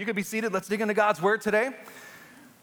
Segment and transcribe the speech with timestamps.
[0.00, 0.54] You could be seated.
[0.54, 1.72] Let's dig into God's word today.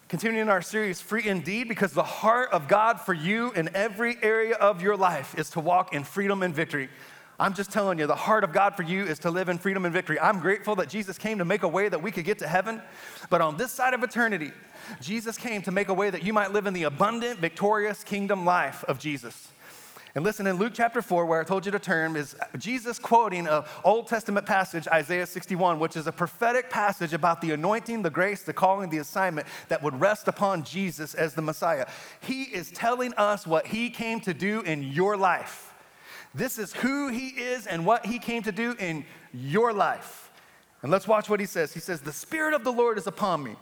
[0.08, 4.56] Continuing our series, Free Indeed, because the heart of God for you in every area
[4.56, 6.90] of your life is to walk in freedom and victory.
[7.40, 9.86] I'm just telling you, the heart of God for you is to live in freedom
[9.86, 10.20] and victory.
[10.20, 12.82] I'm grateful that Jesus came to make a way that we could get to heaven.
[13.30, 14.52] But on this side of eternity,
[15.00, 18.46] Jesus came to make a way that you might live in the abundant, victorious kingdom
[18.46, 19.50] life of Jesus.
[20.18, 23.46] And listen, in Luke chapter 4, where I told you to turn, is Jesus quoting
[23.46, 28.10] an Old Testament passage, Isaiah 61, which is a prophetic passage about the anointing, the
[28.10, 31.86] grace, the calling, the assignment that would rest upon Jesus as the Messiah.
[32.20, 35.72] He is telling us what he came to do in your life.
[36.34, 39.06] This is who he is and what he came to do in
[39.36, 40.32] your life.
[40.82, 41.76] And let's watch what he says.
[41.76, 43.56] He says, The Spirit of the Lord is upon me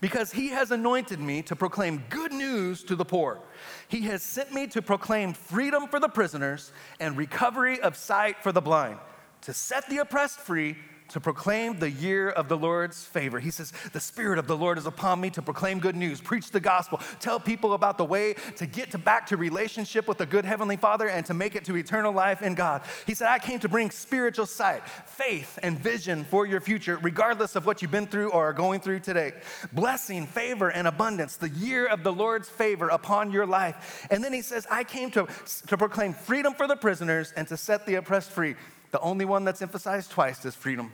[0.00, 3.40] because he has anointed me to proclaim good news to the poor.
[3.88, 8.52] He has sent me to proclaim freedom for the prisoners and recovery of sight for
[8.52, 8.98] the blind,
[9.42, 10.76] to set the oppressed free
[11.12, 13.38] to proclaim the year of the Lord's favor.
[13.38, 16.50] He says, The Spirit of the Lord is upon me to proclaim good news, preach
[16.50, 20.24] the gospel, tell people about the way to get to back to relationship with the
[20.24, 22.82] good Heavenly Father and to make it to eternal life in God.
[23.06, 27.56] He said, I came to bring spiritual sight, faith, and vision for your future, regardless
[27.56, 29.32] of what you've been through or are going through today.
[29.72, 34.06] Blessing, favor, and abundance, the year of the Lord's favor upon your life.
[34.10, 35.26] And then he says, I came to,
[35.66, 38.54] to proclaim freedom for the prisoners and to set the oppressed free.
[38.92, 40.92] The only one that's emphasized twice is freedom.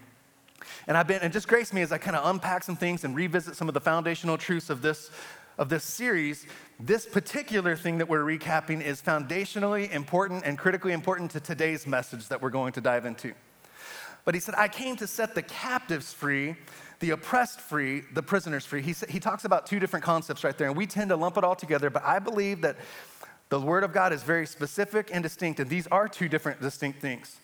[0.86, 3.14] And I've been, and just grace me as I kind of unpack some things and
[3.14, 5.10] revisit some of the foundational truths of this,
[5.56, 6.46] of this series.
[6.80, 12.28] This particular thing that we're recapping is foundationally important and critically important to today's message
[12.28, 13.34] that we're going to dive into.
[14.24, 16.56] But he said, I came to set the captives free,
[17.00, 18.82] the oppressed free, the prisoners free.
[18.82, 21.44] He, he talks about two different concepts right there, and we tend to lump it
[21.44, 22.76] all together, but I believe that
[23.48, 27.00] the Word of God is very specific and distinct, and these are two different distinct
[27.00, 27.40] things.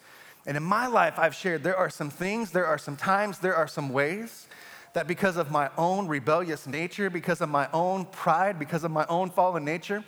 [0.46, 3.54] And in my life, I've shared there are some things, there are some times, there
[3.54, 4.46] are some ways
[4.92, 9.06] that because of my own rebellious nature, because of my own pride, because of my
[9.08, 10.04] own fallen nature,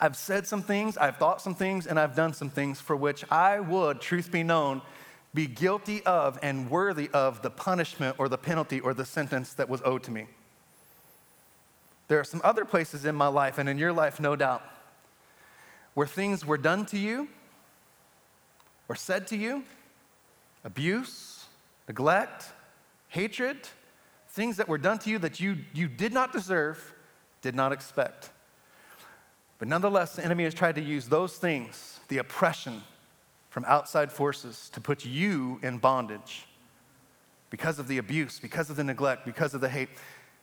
[0.00, 3.24] I've said some things, I've thought some things, and I've done some things for which
[3.30, 4.82] I would, truth be known,
[5.34, 9.68] be guilty of and worthy of the punishment or the penalty or the sentence that
[9.68, 10.26] was owed to me.
[12.08, 14.62] There are some other places in my life, and in your life, no doubt,
[15.94, 17.28] where things were done to you
[18.88, 19.64] or said to you,
[20.64, 21.46] abuse,
[21.88, 22.46] neglect,
[23.08, 23.68] hatred,
[24.28, 26.94] things that were done to you that you, you did not deserve,
[27.42, 28.30] did not expect.
[29.58, 32.82] But nonetheless, the enemy has tried to use those things, the oppression
[33.50, 36.46] from outside forces, to put you in bondage
[37.50, 39.90] because of the abuse, because of the neglect, because of the hate.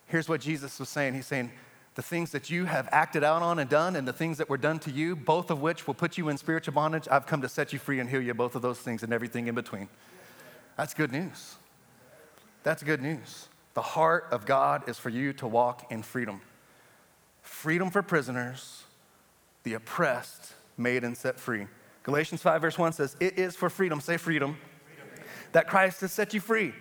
[0.06, 1.52] Here's what Jesus was saying He's saying,
[2.00, 4.58] the things that you have acted out on and done, and the things that were
[4.58, 7.50] done to you, both of which will put you in spiritual bondage, I've come to
[7.50, 9.90] set you free and heal you, both of those things and everything in between.
[10.78, 11.56] That's good news.
[12.64, 13.50] That's good news.
[13.74, 16.40] The heart of God is for you to walk in freedom
[17.42, 18.84] freedom for prisoners,
[19.64, 21.68] the oppressed made and set free.
[22.04, 24.56] Galatians 5, verse 1 says, It is for freedom, say freedom,
[24.86, 25.26] freedom.
[25.52, 26.72] that Christ has set you free.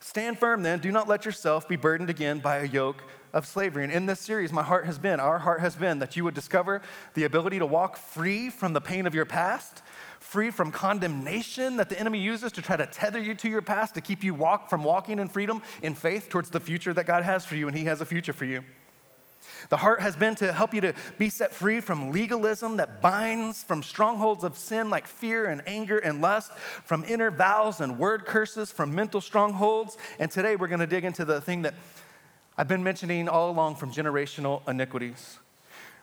[0.00, 3.82] Stand firm then, do not let yourself be burdened again by a yoke of slavery.
[3.82, 6.34] And in this series, my heart has been, our heart has been, that you would
[6.34, 6.80] discover
[7.14, 9.82] the ability to walk free from the pain of your past,
[10.20, 13.94] free from condemnation that the enemy uses to try to tether you to your past,
[13.94, 17.24] to keep you walk from walking in freedom in faith towards the future that God
[17.24, 18.62] has for you, and He has a future for you.
[19.68, 23.62] The heart has been to help you to be set free from legalism that binds,
[23.62, 26.52] from strongholds of sin like fear and anger and lust,
[26.84, 29.96] from inner vows and word curses, from mental strongholds.
[30.18, 31.74] And today we're going to dig into the thing that
[32.56, 35.38] I've been mentioning all along from generational iniquities,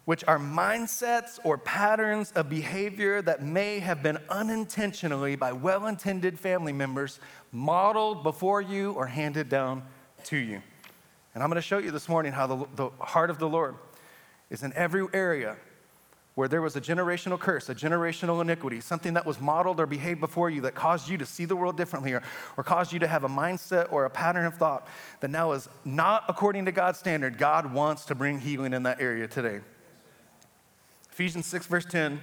[0.03, 6.37] which are mindsets or patterns of behavior that may have been unintentionally by well intended
[6.37, 7.19] family members
[7.53, 9.83] modeled before you or handed down
[10.25, 10.61] to you.
[11.33, 13.75] And I'm going to show you this morning how the, the heart of the Lord
[14.49, 15.55] is in every area
[16.35, 20.19] where there was a generational curse, a generational iniquity, something that was modeled or behaved
[20.19, 22.23] before you that caused you to see the world differently or,
[22.55, 24.87] or caused you to have a mindset or a pattern of thought
[25.19, 29.01] that now is not according to God's standard, God wants to bring healing in that
[29.01, 29.59] area today.
[31.11, 32.21] Ephesians 6, verse 10,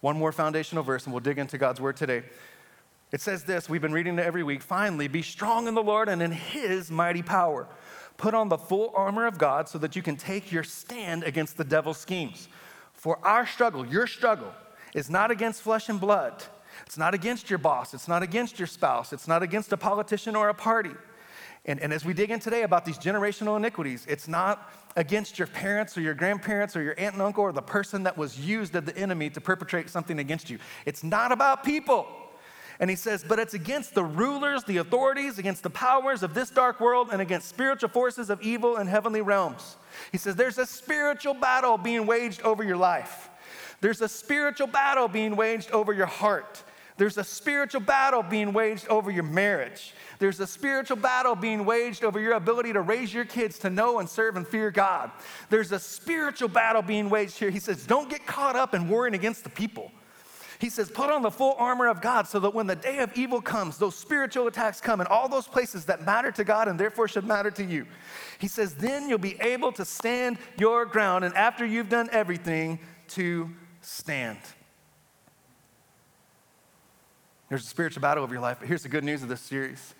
[0.00, 2.22] one more foundational verse, and we'll dig into God's word today.
[3.12, 4.62] It says this, we've been reading it every week.
[4.62, 7.66] Finally, be strong in the Lord and in his mighty power.
[8.16, 11.56] Put on the full armor of God so that you can take your stand against
[11.56, 12.48] the devil's schemes.
[13.00, 14.52] For our struggle, your struggle,
[14.94, 16.44] is not against flesh and blood.
[16.84, 17.94] It's not against your boss.
[17.94, 19.14] It's not against your spouse.
[19.14, 20.90] It's not against a politician or a party.
[21.64, 25.46] And, and as we dig in today about these generational iniquities, it's not against your
[25.48, 28.76] parents or your grandparents or your aunt and uncle or the person that was used
[28.76, 30.58] of the enemy to perpetrate something against you.
[30.84, 32.06] It's not about people.
[32.80, 36.50] And he says, But it's against the rulers, the authorities, against the powers of this
[36.50, 39.76] dark world, and against spiritual forces of evil in heavenly realms.
[40.12, 43.30] He says, There's a spiritual battle being waged over your life.
[43.80, 46.62] There's a spiritual battle being waged over your heart.
[46.96, 49.94] There's a spiritual battle being waged over your marriage.
[50.18, 54.00] There's a spiritual battle being waged over your ability to raise your kids to know
[54.00, 55.10] and serve and fear God.
[55.48, 57.48] There's a spiritual battle being waged here.
[57.48, 59.90] He says, Don't get caught up in warring against the people.
[60.60, 63.16] He says, Put on the full armor of God so that when the day of
[63.16, 66.78] evil comes, those spiritual attacks come in all those places that matter to God and
[66.78, 67.86] therefore should matter to you.
[68.38, 72.78] He says, Then you'll be able to stand your ground, and after you've done everything,
[73.08, 74.38] to stand.
[77.48, 79.94] There's a spiritual battle over your life, but here's the good news of this series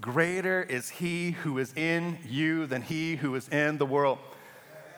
[0.00, 4.18] Greater is he who is in you than he who is in the world.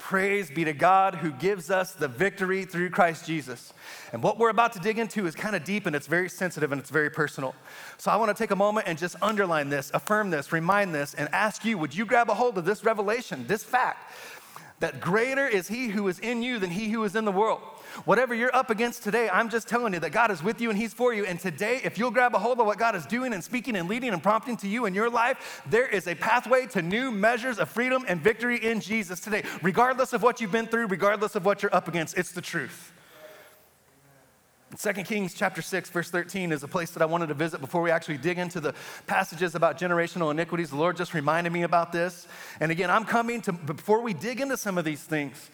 [0.00, 3.74] Praise be to God who gives us the victory through Christ Jesus.
[4.12, 6.72] And what we're about to dig into is kind of deep and it's very sensitive
[6.72, 7.54] and it's very personal.
[7.98, 11.12] So I want to take a moment and just underline this, affirm this, remind this,
[11.14, 14.10] and ask you would you grab a hold of this revelation, this fact,
[14.80, 17.60] that greater is he who is in you than he who is in the world?
[18.04, 20.78] Whatever you're up against today, I'm just telling you that God is with you and
[20.78, 21.24] He's for you.
[21.26, 23.88] And today, if you'll grab a hold of what God is doing and speaking and
[23.88, 27.58] leading and prompting to you in your life, there is a pathway to new measures
[27.58, 31.44] of freedom and victory in Jesus today, regardless of what you've been through, regardless of
[31.44, 32.16] what you're up against.
[32.16, 32.92] It's the truth.
[34.78, 37.82] 2 Kings chapter 6, verse 13 is a place that I wanted to visit before
[37.82, 38.72] we actually dig into the
[39.08, 40.70] passages about generational iniquities.
[40.70, 42.28] The Lord just reminded me about this.
[42.60, 45.50] And again, I'm coming to, before we dig into some of these things,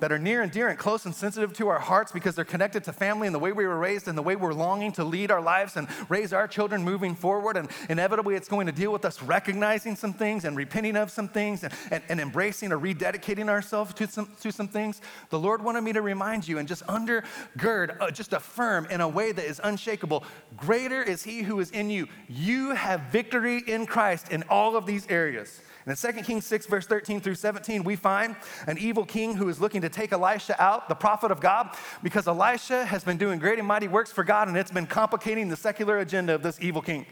[0.00, 2.82] that are near and dear and close and sensitive to our hearts because they're connected
[2.84, 5.30] to family and the way we were raised and the way we're longing to lead
[5.30, 7.56] our lives and raise our children moving forward.
[7.56, 11.28] And inevitably, it's going to deal with us recognizing some things and repenting of some
[11.28, 15.00] things and, and, and embracing or rededicating ourselves to some, to some things.
[15.30, 19.08] The Lord wanted me to remind you and just undergird, uh, just affirm in a
[19.08, 20.24] way that is unshakable
[20.56, 22.08] greater is He who is in you.
[22.28, 25.60] You have victory in Christ in all of these areas.
[25.86, 28.36] And in 2 Kings 6, verse 13 through 17, we find
[28.66, 32.26] an evil king who is looking to take Elisha out, the prophet of God, because
[32.26, 35.56] Elisha has been doing great and mighty works for God, and it's been complicating the
[35.56, 37.04] secular agenda of this evil king.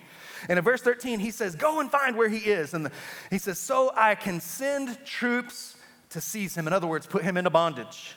[0.48, 2.74] And in verse 13, he says, Go and find where he is.
[2.74, 2.90] And
[3.30, 5.76] he says, So I can send troops
[6.10, 6.66] to seize him.
[6.66, 8.16] In other words, put him into bondage.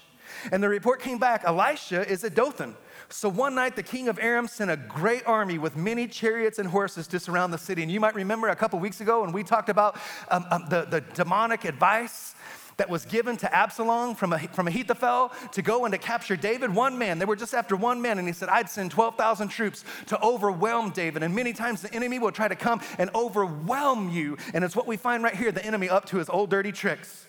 [0.51, 2.75] And the report came back Elisha is at Dothan.
[3.09, 6.67] So one night, the king of Aram sent a great army with many chariots and
[6.67, 7.83] horses to surround the city.
[7.83, 9.97] And you might remember a couple weeks ago when we talked about
[10.29, 12.35] um, um, the, the demonic advice
[12.77, 16.73] that was given to Absalom from, from Ahithophel to go and to capture David.
[16.73, 19.85] One man, they were just after one man, and he said, I'd send 12,000 troops
[20.07, 21.23] to overwhelm David.
[21.23, 24.37] And many times the enemy will try to come and overwhelm you.
[24.53, 27.27] And it's what we find right here the enemy up to his old dirty tricks.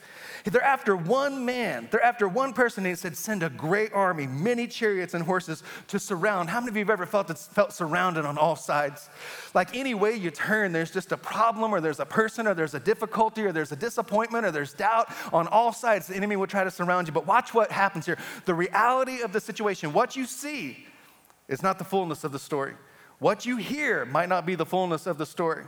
[0.50, 2.84] They're after one man, they're after one person.
[2.84, 6.50] And he said, Send a great army, many chariots and horses to surround.
[6.50, 9.10] How many of you have ever felt, felt surrounded on all sides?
[9.54, 12.74] Like any way you turn, there's just a problem, or there's a person, or there's
[12.74, 16.06] a difficulty, or there's a disappointment, or there's doubt on all sides.
[16.06, 17.12] The enemy will try to surround you.
[17.12, 18.18] But watch what happens here.
[18.44, 20.86] The reality of the situation, what you see,
[21.48, 22.74] is not the fullness of the story.
[23.18, 25.64] What you hear might not be the fullness of the story.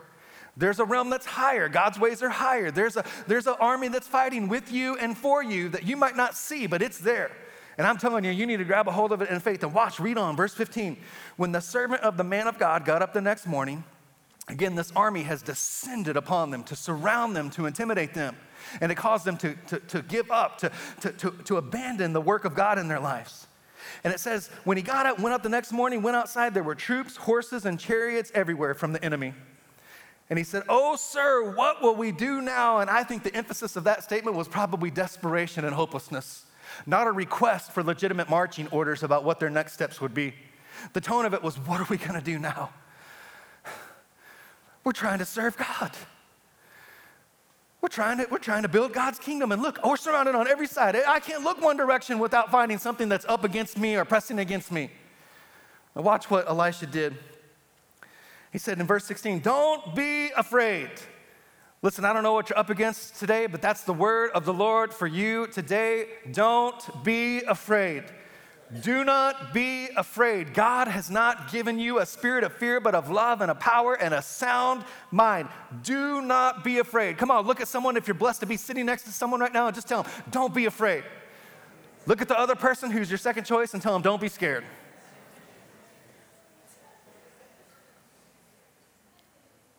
[0.59, 1.69] There's a realm that's higher.
[1.69, 2.73] God's ways are higher.
[2.73, 6.17] There's, a, there's an army that's fighting with you and for you that you might
[6.17, 7.31] not see, but it's there.
[7.79, 9.73] And I'm telling you, you need to grab a hold of it in faith and
[9.73, 10.97] watch, read on, verse 15.
[11.37, 13.85] When the servant of the man of God got up the next morning,
[14.49, 18.37] again, this army has descended upon them to surround them, to intimidate them.
[18.81, 22.21] And it caused them to, to, to give up, to, to, to, to abandon the
[22.21, 23.47] work of God in their lives.
[24.03, 26.65] And it says, when he got up, went up the next morning, went outside, there
[26.65, 29.35] were troops, horses, and chariots everywhere from the enemy.
[30.31, 32.79] And he said, Oh, sir, what will we do now?
[32.79, 36.45] And I think the emphasis of that statement was probably desperation and hopelessness,
[36.87, 40.35] not a request for legitimate marching orders about what their next steps would be.
[40.93, 42.71] The tone of it was, What are we going to do now?
[44.85, 45.93] We're trying to serve God.
[47.81, 49.53] We're trying, to, we're trying to build God's kingdom.
[49.53, 50.97] And look, we're surrounded on every side.
[50.97, 54.73] I can't look one direction without finding something that's up against me or pressing against
[54.73, 54.91] me.
[55.95, 57.17] Now, watch what Elisha did.
[58.53, 60.91] He said in verse 16, Don't be afraid.
[61.81, 64.53] Listen, I don't know what you're up against today, but that's the word of the
[64.53, 66.07] Lord for you today.
[66.33, 68.05] Don't be afraid.
[68.83, 70.53] Do not be afraid.
[70.53, 73.95] God has not given you a spirit of fear, but of love and a power
[73.95, 75.49] and a sound mind.
[75.83, 77.17] Do not be afraid.
[77.17, 79.53] Come on, look at someone if you're blessed to be sitting next to someone right
[79.53, 81.05] now just tell them, don't be afraid.
[82.07, 84.65] Look at the other person who's your second choice and tell them, don't be scared.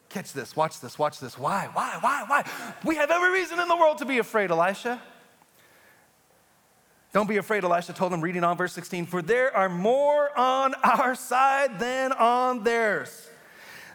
[0.10, 1.38] Catch this, watch this, watch this.
[1.38, 2.44] Why, why, why, why?
[2.84, 5.00] We have every reason in the world to be afraid, Elisha.
[7.14, 10.74] Don't be afraid, Elisha told him, reading on verse 16, for there are more on
[10.84, 13.30] our side than on theirs.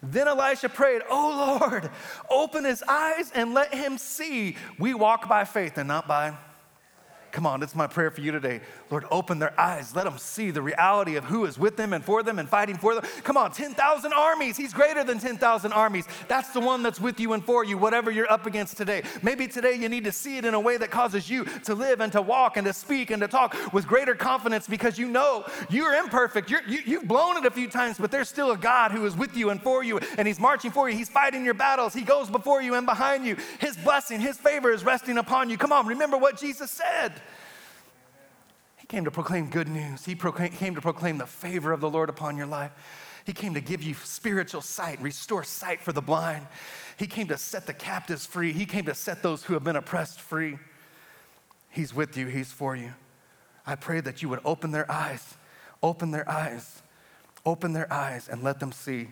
[0.03, 1.91] Then Elisha prayed, Oh Lord,
[2.31, 4.57] open his eyes and let him see.
[4.79, 6.35] We walk by faith and not by
[7.35, 8.61] Come on, it's my prayer for you today.
[8.93, 9.93] Lord, open their eyes.
[9.93, 12.77] Let them see the reality of who is with them and for them and fighting
[12.77, 13.03] for them.
[13.25, 14.57] Come on, 10,000 armies.
[14.57, 16.07] He's greater than 10,000 armies.
[16.29, 19.03] That's the one that's with you and for you, whatever you're up against today.
[19.21, 22.01] Maybe today you need to see it in a way that causes you to live
[22.01, 25.45] and to walk and to speak and to talk with greater confidence because you know
[25.69, 26.49] you're imperfect.
[26.49, 29.17] You're, you, you've blown it a few times, but there's still a God who is
[29.17, 30.97] with you and for you, and He's marching for you.
[30.97, 31.95] He's fighting your battles.
[31.95, 33.37] He goes before you and behind you.
[33.59, 35.59] His blessing, His favor is resting upon you.
[35.59, 37.13] Come on, remember what Jesus said.
[38.85, 40.05] He came to proclaim good news.
[40.05, 42.71] He proclaim, came to proclaim the favor of the Lord upon your life.
[43.25, 46.47] He came to give you spiritual sight, restore sight for the blind.
[46.99, 48.53] He came to set the captives free.
[48.53, 50.59] He came to set those who have been oppressed free.
[51.71, 52.93] He's with you, He's for you.
[53.67, 55.35] I pray that you would open their eyes,
[55.83, 56.83] open their eyes,
[57.47, 59.09] open their eyes, and let them see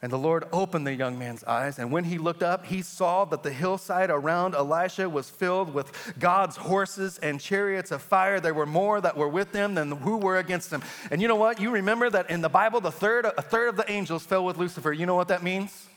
[0.00, 3.24] and the Lord opened the young man's eyes, and when he looked up, he saw
[3.26, 8.38] that the hillside around Elisha was filled with God's horses and chariots of fire.
[8.38, 10.82] There were more that were with them than who were against him.
[11.10, 11.60] And you know what?
[11.60, 14.56] You remember that in the Bible, the third, a third of the angels fell with
[14.56, 14.92] Lucifer.
[14.92, 15.88] You know what that means?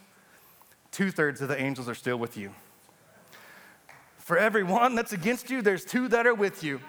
[0.91, 2.51] Two thirds of the angels are still with you.
[4.17, 6.79] For every one that's against you, there's two that are with you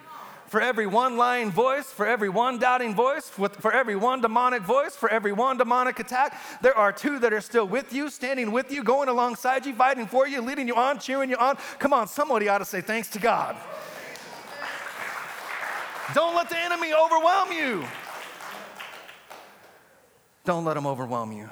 [0.53, 4.95] for every one lying voice, for every one doubting voice, for every one demonic voice,
[4.95, 8.71] for every one demonic attack, there are two that are still with you, standing with
[8.71, 11.57] you, going alongside you, fighting for you, leading you on, cheering you on.
[11.79, 13.57] Come on, somebody ought to say thanks to God.
[16.13, 17.83] Don't let the enemy overwhelm you.
[20.45, 21.49] Don't let him overwhelm you.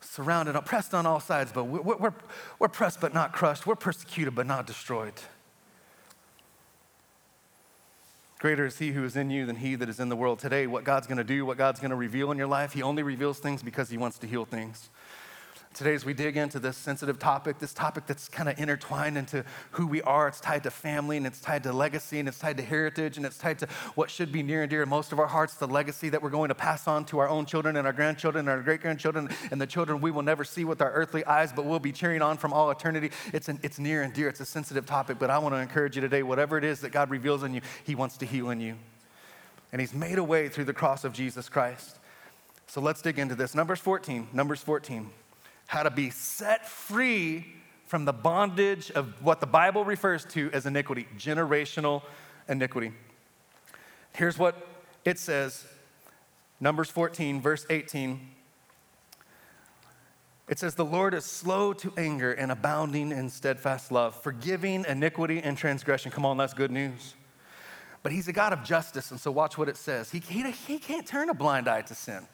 [0.00, 2.14] Surrounded, pressed on all sides, but we're, we're,
[2.60, 3.66] we're pressed but not crushed.
[3.66, 5.14] We're persecuted but not destroyed.
[8.38, 10.38] Greater is He who is in you than He that is in the world.
[10.38, 12.82] Today, what God's going to do, what God's going to reveal in your life, He
[12.82, 14.90] only reveals things because He wants to heal things.
[15.78, 19.44] Today, as we dig into this sensitive topic, this topic that's kind of intertwined into
[19.70, 22.56] who we are, it's tied to family and it's tied to legacy and it's tied
[22.56, 25.20] to heritage and it's tied to what should be near and dear in most of
[25.20, 27.86] our hearts the legacy that we're going to pass on to our own children and
[27.86, 30.90] our grandchildren and our great grandchildren and the children we will never see with our
[30.90, 33.12] earthly eyes, but we'll be cheering on from all eternity.
[33.32, 35.94] It's, an, it's near and dear, it's a sensitive topic, but I want to encourage
[35.94, 38.60] you today whatever it is that God reveals in you, He wants to heal in
[38.60, 38.74] you.
[39.70, 42.00] And He's made a way through the cross of Jesus Christ.
[42.66, 43.54] So let's dig into this.
[43.54, 45.08] Numbers 14, Numbers 14
[45.68, 47.46] how to be set free
[47.86, 52.02] from the bondage of what the Bible refers to as iniquity, generational
[52.48, 52.92] iniquity.
[54.14, 54.66] Here's what
[55.04, 55.66] it says
[56.58, 58.18] Numbers 14, verse 18.
[60.48, 65.40] It says, The Lord is slow to anger and abounding in steadfast love, forgiving iniquity
[65.40, 66.10] and transgression.
[66.10, 67.14] Come on, that's good news.
[68.02, 70.10] But He's a God of justice, and so watch what it says.
[70.10, 72.26] He, he, he can't turn a blind eye to sin.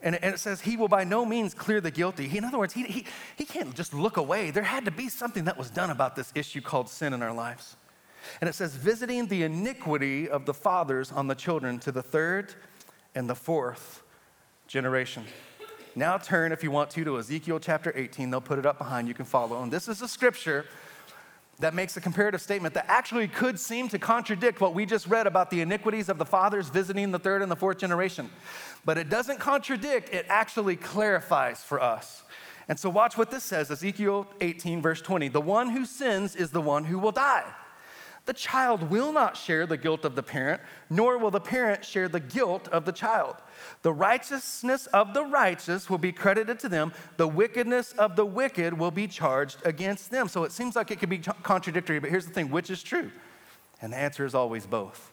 [0.00, 2.28] And, it says, He will by no means clear the guilty.
[2.28, 3.04] He, in other words, he, he,
[3.36, 4.50] he can't just look away.
[4.50, 7.34] There had to be something that was done about this issue called sin in our
[7.34, 7.76] lives.
[8.40, 12.54] And it says, visiting the iniquity of the fathers on the children to the third
[13.14, 14.02] and the fourth
[14.68, 15.24] generation.
[15.96, 18.30] Now turn, if you want to, to Ezekiel chapter 18.
[18.30, 19.08] They'll put it up behind.
[19.08, 19.62] You can follow.
[19.62, 20.64] And this is a scripture
[21.60, 25.26] that makes a comparative statement that actually could seem to contradict what we just read
[25.26, 28.30] about the iniquities of the fathers visiting the third and the fourth generation.
[28.84, 32.22] But it doesn't contradict, it actually clarifies for us.
[32.68, 35.28] And so, watch what this says Ezekiel 18, verse 20.
[35.28, 37.44] The one who sins is the one who will die.
[38.28, 42.08] The child will not share the guilt of the parent, nor will the parent share
[42.08, 43.36] the guilt of the child.
[43.80, 48.78] The righteousness of the righteous will be credited to them, the wickedness of the wicked
[48.78, 50.28] will be charged against them.
[50.28, 53.10] So it seems like it could be contradictory, but here's the thing which is true?
[53.80, 55.10] And the answer is always both.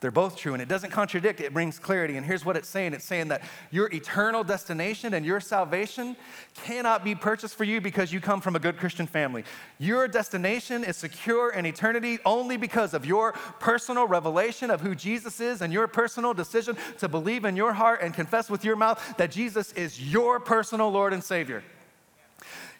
[0.00, 2.16] They're both true, and it doesn't contradict, it brings clarity.
[2.16, 6.16] And here's what it's saying it's saying that your eternal destination and your salvation
[6.54, 9.42] cannot be purchased for you because you come from a good Christian family.
[9.78, 15.40] Your destination is secure in eternity only because of your personal revelation of who Jesus
[15.40, 19.16] is and your personal decision to believe in your heart and confess with your mouth
[19.16, 21.64] that Jesus is your personal Lord and Savior.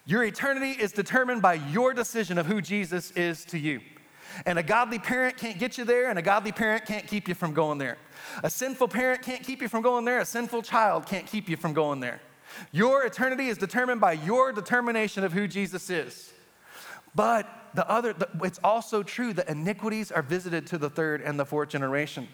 [0.06, 3.80] Your eternity is determined by your decision of who Jesus is to you.
[4.46, 7.34] And a godly parent can't get you there, and a godly parent can't keep you
[7.34, 7.98] from going there.
[8.42, 11.56] A sinful parent can't keep you from going there, a sinful child can't keep you
[11.56, 12.20] from going there.
[12.72, 16.32] Your eternity is determined by your determination of who Jesus is.
[17.14, 21.44] But the other, it's also true that iniquities are visited to the third and the
[21.44, 22.28] fourth generation.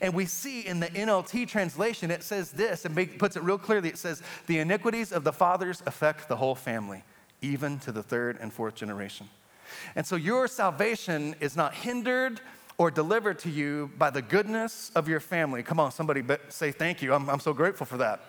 [0.00, 3.88] And we see in the NLT translation, it says this and puts it real clearly.
[3.88, 7.02] It says, The iniquities of the fathers affect the whole family,
[7.40, 9.28] even to the third and fourth generation.
[9.96, 12.40] And so your salvation is not hindered
[12.78, 15.62] or delivered to you by the goodness of your family.
[15.62, 17.12] Come on, somebody say thank you.
[17.12, 18.20] I'm, I'm so grateful for that.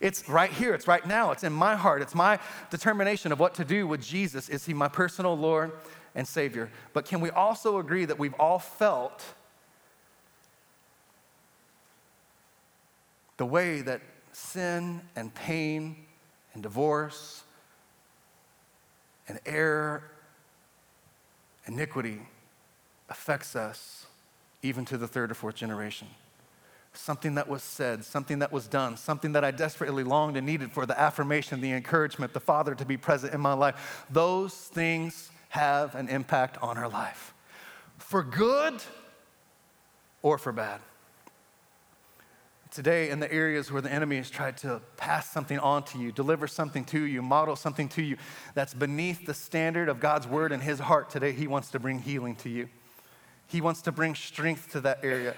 [0.00, 2.38] It's right here, it's right now, it's in my heart, it's my
[2.70, 4.48] determination of what to do with Jesus.
[4.48, 5.72] Is he my personal Lord
[6.14, 6.70] and Savior?
[6.92, 9.24] But can we also agree that we've all felt
[13.38, 15.96] the way that sin and pain
[16.54, 17.42] and divorce
[19.28, 20.02] and error,
[21.68, 22.20] iniquity
[23.08, 24.06] affects us
[24.62, 26.08] even to the third or fourth generation.
[26.92, 30.72] Something that was said, something that was done, something that I desperately longed and needed
[30.72, 34.04] for the affirmation, the encouragement, the Father to be present in my life.
[34.10, 37.34] Those things have an impact on our life
[37.98, 38.82] for good
[40.22, 40.80] or for bad
[42.70, 46.12] today in the areas where the enemy has tried to pass something on to you,
[46.12, 48.16] deliver something to you, model something to you
[48.54, 51.98] that's beneath the standard of God's word in his heart today, he wants to bring
[51.98, 52.68] healing to you.
[53.46, 55.34] He wants to bring strength to that area.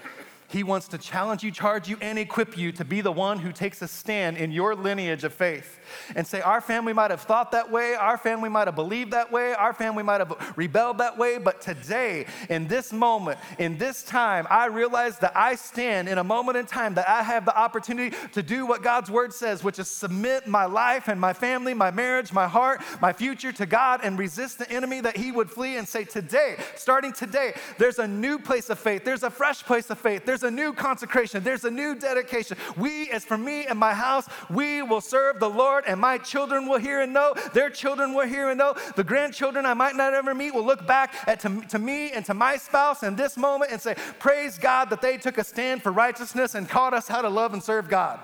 [0.51, 3.51] He wants to challenge you, charge you, and equip you to be the one who
[3.53, 5.79] takes a stand in your lineage of faith
[6.15, 9.31] and say, Our family might have thought that way, our family might have believed that
[9.31, 14.03] way, our family might have rebelled that way, but today, in this moment, in this
[14.03, 17.57] time, I realize that I stand in a moment in time that I have the
[17.57, 21.73] opportunity to do what God's word says, which is submit my life and my family,
[21.73, 25.49] my marriage, my heart, my future to God and resist the enemy that he would
[25.49, 29.63] flee and say, Today, starting today, there's a new place of faith, there's a fresh
[29.63, 32.57] place of faith, there's a new consecration, there's a new dedication.
[32.77, 36.67] We, as for me and my house, we will serve the Lord, and my children
[36.67, 38.75] will hear and know, their children will hear and know.
[38.95, 42.25] The grandchildren I might not ever meet will look back at to, to me and
[42.25, 45.83] to my spouse in this moment and say, Praise God that they took a stand
[45.83, 48.19] for righteousness and taught us how to love and serve God.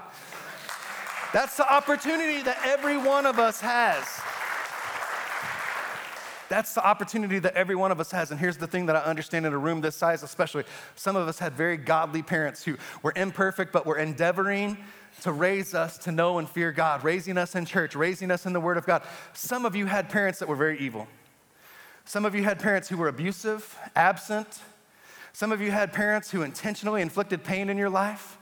[1.34, 4.06] That's the opportunity that every one of us has.
[6.50, 8.32] That's the opportunity that every one of us has.
[8.32, 10.64] And here's the thing that I understand in a room this size, especially.
[10.96, 14.78] Some of us had very godly parents who were imperfect, but were endeavoring
[15.22, 18.54] to raise us to know and fear God, raising us in church, raising us in
[18.54, 19.04] the Word of God.
[19.34, 21.08] Some of you had parents that were very evil.
[22.06, 24.62] Some of you had parents who were abusive, absent.
[25.34, 28.37] Some of you had parents who intentionally inflicted pain in your life.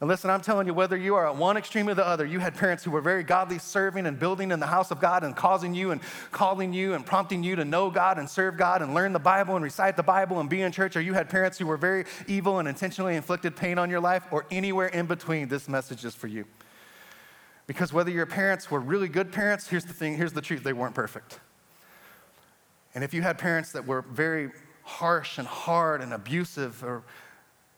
[0.00, 2.38] And listen, I'm telling you, whether you are at one extreme or the other, you
[2.38, 5.34] had parents who were very godly, serving and building in the house of God and
[5.34, 8.94] causing you and calling you and prompting you to know God and serve God and
[8.94, 11.58] learn the Bible and recite the Bible and be in church, or you had parents
[11.58, 15.48] who were very evil and intentionally inflicted pain on your life, or anywhere in between,
[15.48, 16.44] this message is for you.
[17.66, 20.72] Because whether your parents were really good parents, here's the thing, here's the truth, they
[20.72, 21.40] weren't perfect.
[22.94, 24.50] And if you had parents that were very
[24.84, 27.02] harsh and hard and abusive or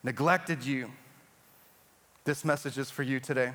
[0.03, 0.91] neglected you,
[2.23, 3.53] this message is for you today.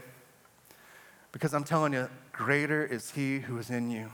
[1.31, 4.11] Because I'm telling you, greater is He who is in you.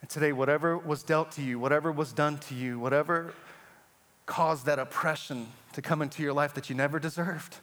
[0.00, 3.34] And today, whatever was dealt to you, whatever was done to you, whatever
[4.24, 7.56] caused that oppression to come into your life that you never deserved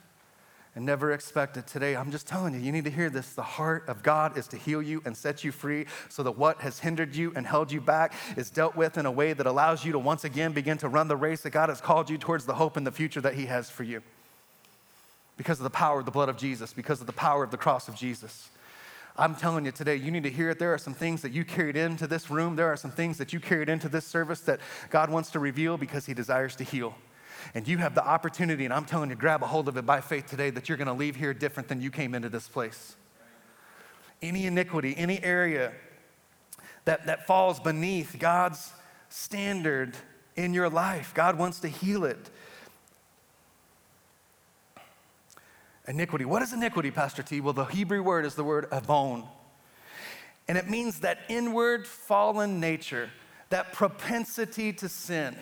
[0.76, 3.32] and never expected, today, I'm just telling you, you need to hear this.
[3.32, 6.60] The heart of God is to heal you and set you free so that what
[6.60, 9.84] has hindered you and held you back is dealt with in a way that allows
[9.84, 12.44] you to once again begin to run the race that God has called you towards
[12.44, 14.02] the hope and the future that He has for you
[15.36, 17.56] because of the power of the blood of Jesus, because of the power of the
[17.56, 18.50] cross of Jesus.
[19.16, 20.58] I'm telling you today, you need to hear it.
[20.58, 22.56] There are some things that you carried into this room.
[22.56, 24.58] There are some things that you carried into this service that
[24.90, 26.94] God wants to reveal because He desires to heal.
[27.54, 30.00] And you have the opportunity, and I'm telling you, grab a hold of it by
[30.00, 32.96] faith today that you're going to leave here different than you came into this place.
[34.20, 35.72] Any iniquity, any area
[36.86, 38.72] that, that falls beneath God's
[39.08, 39.96] standard
[40.34, 42.30] in your life, God wants to heal it.
[45.86, 46.24] Iniquity.
[46.24, 47.40] What is iniquity, Pastor T?
[47.40, 49.24] Well, the Hebrew word is the word avon.
[50.48, 53.10] And it means that inward fallen nature,
[53.50, 55.36] that propensity to sin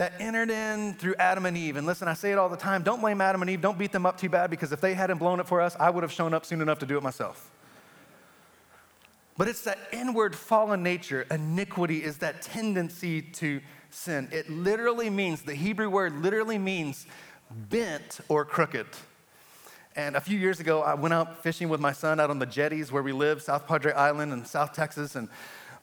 [0.00, 1.76] that entered in through Adam and Eve.
[1.76, 3.92] And listen, I say it all the time don't blame Adam and Eve, don't beat
[3.92, 6.10] them up too bad because if they hadn't blown it for us, I would have
[6.10, 7.50] shown up soon enough to do it myself.
[9.36, 11.26] But it's that inward fallen nature.
[11.30, 14.28] Iniquity is that tendency to sin.
[14.32, 17.06] It literally means, the Hebrew word literally means
[17.50, 18.86] bent or crooked.
[19.96, 22.46] And a few years ago, I went out fishing with my son out on the
[22.46, 25.16] jetties where we live, South Padre Island in South Texas.
[25.16, 25.28] And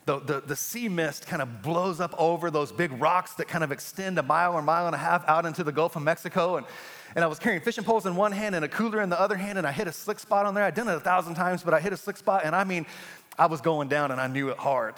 [0.06, 3.62] the, the, the, sea mist kind of blows up over those big rocks that kind
[3.62, 6.56] of extend a mile or mile and a half out into the Gulf of Mexico.
[6.56, 6.66] And,
[7.14, 9.36] and I was carrying fishing poles in one hand and a cooler in the other
[9.36, 10.64] hand, and I hit a slick spot on there.
[10.64, 12.86] I'd done it a thousand times, but I hit a slick spot, and I mean,
[13.38, 14.94] I was going down and I knew it hard.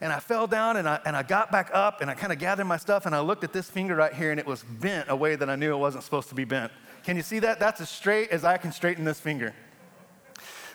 [0.00, 2.38] And I fell down and I, and I got back up and I kind of
[2.38, 5.08] gathered my stuff and I looked at this finger right here and it was bent
[5.08, 6.70] a way that I knew it wasn't supposed to be bent.
[7.04, 7.58] Can you see that?
[7.58, 9.54] That's as straight as I can straighten this finger.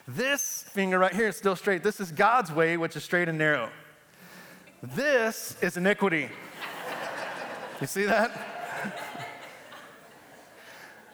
[0.07, 1.83] This finger right here is still straight.
[1.83, 3.69] This is God's way, which is straight and narrow.
[4.81, 6.29] This is iniquity.
[7.79, 8.31] you see that?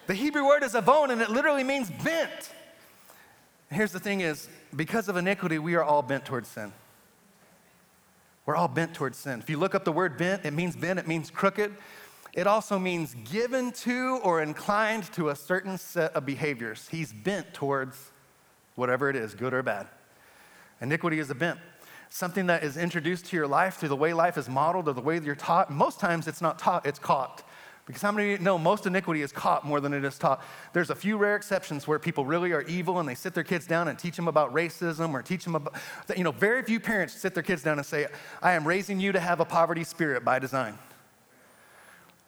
[0.07, 2.51] The Hebrew word is avon, and it literally means bent.
[3.69, 6.73] Here's the thing is, because of iniquity, we are all bent towards sin.
[8.47, 9.39] We're all bent towards sin.
[9.39, 11.71] If you look up the word bent, it means bent, it means crooked.
[12.33, 16.87] It also means given to or inclined to a certain set of behaviors.
[16.89, 18.11] He's bent towards
[18.75, 19.87] whatever it is, good or bad.
[20.81, 21.59] Iniquity is a bent,
[22.09, 25.01] something that is introduced to your life through the way life is modeled or the
[25.01, 25.69] way that you're taught.
[25.69, 27.43] Most times it's not taught, it's caught.
[27.85, 30.43] Because how many know most iniquity is caught more than it is taught?
[30.73, 33.65] There's a few rare exceptions where people really are evil and they sit their kids
[33.65, 35.73] down and teach them about racism or teach them about,
[36.15, 38.05] you know, very few parents sit their kids down and say,
[38.43, 40.77] I am raising you to have a poverty spirit by design.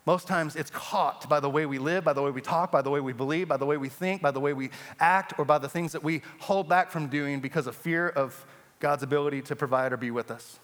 [0.06, 2.82] Most times it's caught by the way we live, by the way we talk, by
[2.82, 5.46] the way we believe, by the way we think, by the way we act, or
[5.46, 8.46] by the things that we hold back from doing because of fear of
[8.80, 10.60] God's ability to provide or be with us.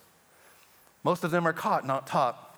[1.04, 2.58] Most of them are caught, not taught.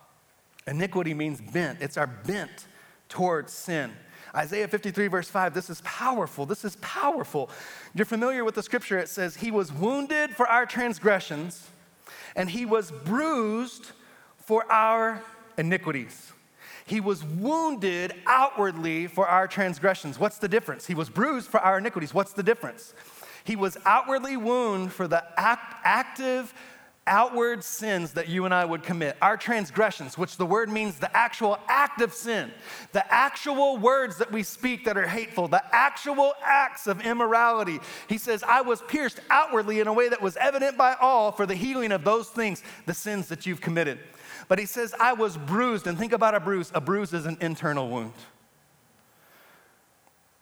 [0.68, 2.68] Iniquity means bent, it's our bent
[3.10, 3.92] towards sin.
[4.34, 6.46] Isaiah 53, verse 5, this is powerful.
[6.46, 7.50] This is powerful.
[7.96, 9.00] You're familiar with the scripture.
[9.00, 11.68] It says, He was wounded for our transgressions,
[12.36, 13.92] and He was bruised
[14.38, 15.24] for our
[15.58, 16.32] iniquities.
[16.90, 20.18] He was wounded outwardly for our transgressions.
[20.18, 20.88] What's the difference?
[20.88, 22.16] He was bruised for our iniquities.
[22.16, 22.96] What's the difference?
[23.44, 26.52] He was outwardly wounded for the act, active
[27.10, 31.16] outward sins that you and I would commit, our transgressions, which the word means the
[31.16, 32.52] actual act of sin,
[32.94, 37.80] the actual words that we speak that are hateful, the actual acts of immorality.
[38.08, 41.46] He says, I was pierced outwardly in a way that was evident by all for
[41.46, 44.00] the healing of those things, the sins that you've committed.
[44.48, 45.88] But he says, I was bruised.
[45.88, 48.14] And think about a bruise a bruise is an internal wound.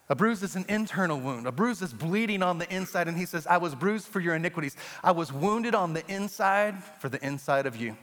[0.09, 1.47] A bruise is an internal wound.
[1.47, 3.07] A bruise is bleeding on the inside.
[3.07, 4.75] And he says, I was bruised for your iniquities.
[5.03, 7.97] I was wounded on the inside for the inside of you.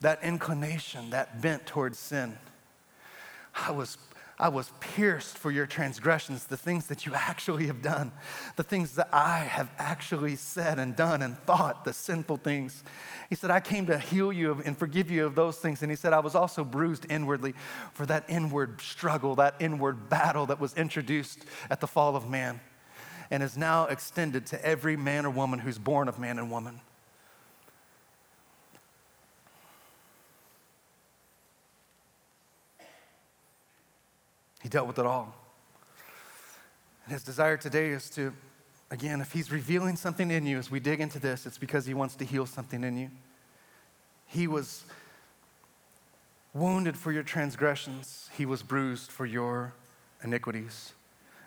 [0.00, 2.36] That inclination, that bent towards sin.
[3.54, 3.96] I was
[4.40, 8.10] I was pierced for your transgressions, the things that you actually have done,
[8.56, 12.82] the things that I have actually said and done and thought, the sinful things.
[13.28, 15.82] He said, I came to heal you and forgive you of those things.
[15.82, 17.54] And he said, I was also bruised inwardly
[17.92, 22.60] for that inward struggle, that inward battle that was introduced at the fall of man
[23.30, 26.80] and is now extended to every man or woman who's born of man and woman.
[34.62, 35.34] He dealt with it all.
[37.04, 38.32] And his desire today is to,
[38.90, 41.94] again, if he's revealing something in you as we dig into this, it's because he
[41.94, 43.10] wants to heal something in you.
[44.26, 44.84] He was
[46.52, 49.72] wounded for your transgressions, he was bruised for your
[50.22, 50.92] iniquities.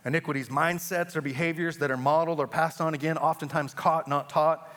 [0.06, 4.70] Iniquities, mindsets or behaviors that are modeled or passed on again, oftentimes caught, not taught.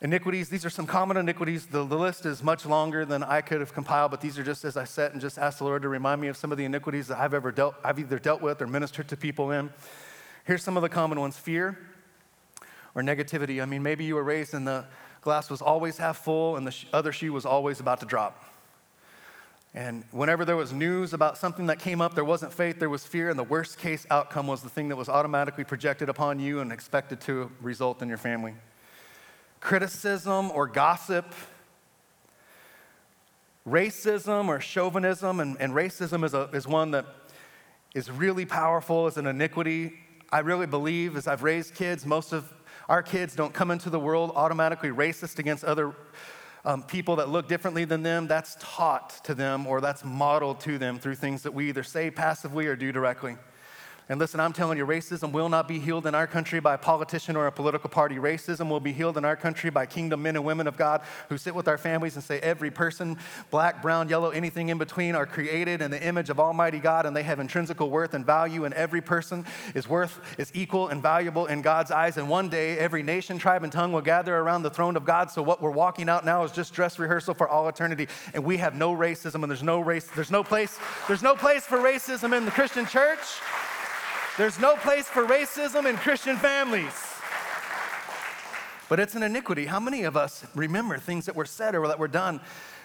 [0.00, 1.66] Iniquities, these are some common iniquities.
[1.66, 4.64] The, the, list is much longer than I could have compiled, but these are just
[4.64, 6.64] as I sat and just asked the Lord to remind me of some of the
[6.64, 9.70] iniquities that I've ever dealt, I've either dealt with or ministered to people in.
[10.44, 11.76] Here's some of the common ones fear
[12.94, 13.60] or negativity.
[13.60, 14.84] I mean, maybe you were raised and the
[15.20, 18.44] glass was always half full and the sh- other shoe was always about to drop.
[19.74, 23.04] And whenever there was news about something that came up, there wasn't faith, there was
[23.04, 26.60] fear, and the worst case outcome was the thing that was automatically projected upon you
[26.60, 28.54] and expected to result in your family
[29.60, 31.34] criticism or gossip,
[33.66, 37.06] racism or chauvinism, and, and racism is, a, is one that
[37.94, 39.92] is really powerful as an iniquity.
[40.30, 42.52] I really believe, as I've raised kids, most of
[42.88, 45.94] our kids don't come into the world automatically racist against other
[46.64, 48.26] um, people that look differently than them.
[48.26, 52.10] That's taught to them or that's modeled to them through things that we either say
[52.10, 53.36] passively or do directly.
[54.10, 56.78] And listen, I'm telling you, racism will not be healed in our country by a
[56.78, 58.16] politician or a political party.
[58.16, 61.36] Racism will be healed in our country by kingdom men and women of God who
[61.36, 63.18] sit with our families and say, every person,
[63.50, 67.14] black, brown, yellow, anything in between, are created in the image of Almighty God and
[67.14, 69.44] they have intrinsical worth and value, and every person
[69.74, 72.16] is worth, is equal and valuable in God's eyes.
[72.16, 75.30] And one day, every nation, tribe, and tongue will gather around the throne of God.
[75.30, 78.08] So what we're walking out now is just dress rehearsal for all eternity.
[78.32, 81.64] And we have no racism, and there's no race, there's no place, there's no place
[81.64, 83.18] for racism in the Christian church.
[84.38, 86.94] There's no place for racism in Christian families.
[88.88, 89.66] But it's an iniquity.
[89.66, 92.40] How many of us remember things that were said or that were done?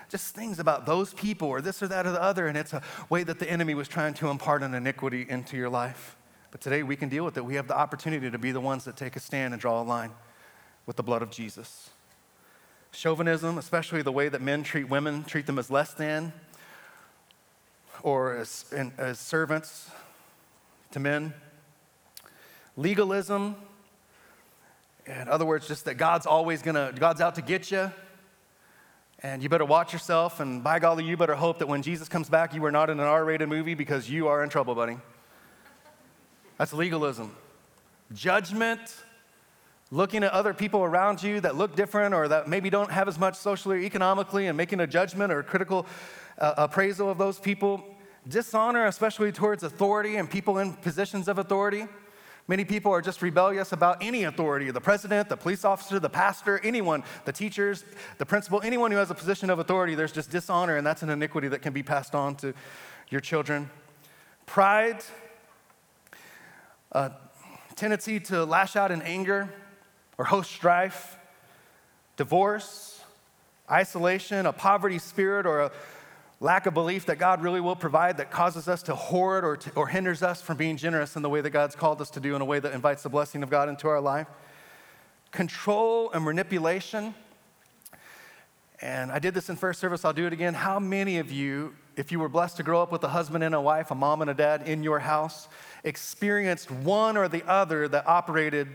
[0.09, 2.81] Just things about those people or this or that or the other, and it's a
[3.07, 6.15] way that the enemy was trying to impart an iniquity into your life.
[6.49, 7.45] But today we can deal with it.
[7.45, 9.83] We have the opportunity to be the ones that take a stand and draw a
[9.83, 10.09] line
[10.87, 11.91] with the blood of Jesus.
[12.91, 16.33] Chauvinism, especially the way that men treat women, treat them as less than
[18.01, 18.65] or as,
[18.97, 19.91] as servants
[20.89, 21.33] to men
[22.75, 23.55] legalism,
[25.05, 27.91] In other words, just that God's always gonna, God's out to get you.
[29.21, 32.29] And you better watch yourself, and by golly, you better hope that when Jesus comes
[32.29, 34.97] back, you are not in an R rated movie because you are in trouble, buddy.
[36.57, 37.35] That's legalism.
[38.13, 38.79] Judgment,
[39.91, 43.17] looking at other people around you that look different or that maybe don't have as
[43.17, 45.85] much socially or economically and making a judgment or critical
[46.37, 47.83] uh, appraisal of those people.
[48.27, 51.87] Dishonor, especially towards authority and people in positions of authority.
[52.47, 56.59] Many people are just rebellious about any authority the president, the police officer, the pastor,
[56.63, 57.85] anyone, the teachers,
[58.17, 59.95] the principal, anyone who has a position of authority.
[59.95, 62.53] There's just dishonor, and that's an iniquity that can be passed on to
[63.09, 63.69] your children.
[64.45, 65.03] Pride,
[66.91, 67.11] a
[67.75, 69.49] tendency to lash out in anger
[70.17, 71.17] or host strife,
[72.17, 73.01] divorce,
[73.71, 75.71] isolation, a poverty spirit, or a
[76.43, 79.71] lack of belief that God really will provide that causes us to hoard or, to,
[79.75, 82.35] or hinders us from being generous in the way that God's called us to do,
[82.35, 84.27] in a way that invites the blessing of God into our life.
[85.31, 87.15] Control and manipulation.
[88.81, 90.53] And I did this in first service, I'll do it again.
[90.53, 93.55] How many of you, if you were blessed to grow up with a husband and
[93.55, 95.47] a wife, a mom and a dad in your house,
[95.85, 98.67] experienced one or the other that operated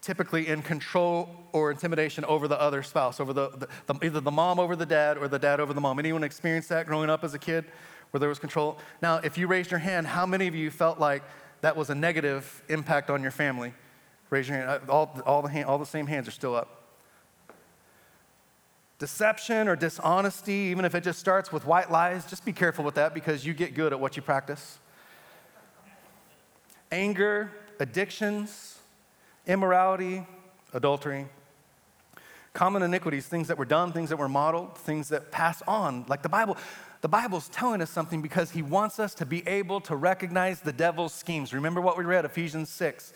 [0.00, 4.30] typically in control or intimidation over the other spouse, over the, the, the, either the
[4.30, 5.98] mom over the dad or the dad over the mom.
[5.98, 7.64] Anyone experienced that growing up as a kid
[8.10, 8.78] where there was control?
[9.02, 11.22] Now, if you raised your hand, how many of you felt like
[11.60, 13.74] that was a negative impact on your family?
[14.30, 14.88] Raise your hand.
[14.88, 16.74] All, all, the, hand, all the same hands are still up.
[18.98, 22.96] Deception or dishonesty, even if it just starts with white lies, just be careful with
[22.96, 24.78] that because you get good at what you practice.
[26.90, 28.77] Anger, addictions,
[29.48, 30.24] immorality,
[30.72, 31.26] adultery,
[32.52, 36.04] common iniquities, things that were done, things that were modeled, things that pass on.
[36.08, 36.56] Like the Bible,
[37.00, 40.72] the Bible's telling us something because he wants us to be able to recognize the
[40.72, 41.52] devil's schemes.
[41.52, 43.12] Remember what we read, Ephesians 6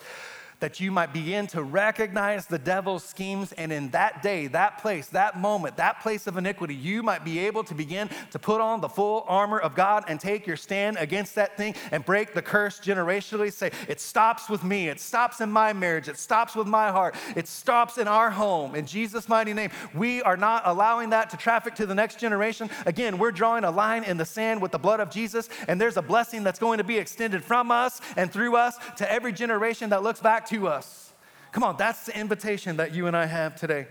[0.63, 3.51] that you might begin to recognize the devil's schemes.
[3.51, 7.39] And in that day, that place, that moment, that place of iniquity, you might be
[7.39, 10.95] able to begin to put on the full armor of God and take your stand
[10.95, 13.51] against that thing and break the curse generationally.
[13.51, 14.87] Say, it stops with me.
[14.87, 16.07] It stops in my marriage.
[16.07, 17.15] It stops with my heart.
[17.35, 18.73] It stops in our home.
[18.73, 22.69] In Jesus' mighty name, we are not allowing that to traffic to the next generation.
[22.85, 25.97] Again, we're drawing a line in the sand with the blood of Jesus, and there's
[25.97, 29.89] a blessing that's going to be extended from us and through us to every generation
[29.89, 31.13] that looks back to to us.
[31.51, 33.87] Come on, that's the invitation that you and I have today.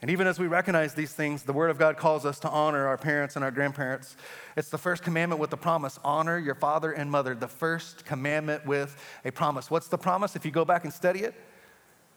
[0.00, 2.86] And even as we recognize these things, the Word of God calls us to honor
[2.86, 4.16] our parents and our grandparents.
[4.56, 8.66] It's the first commandment with the promise honor your father and mother, the first commandment
[8.66, 9.70] with a promise.
[9.70, 11.34] What's the promise if you go back and study it?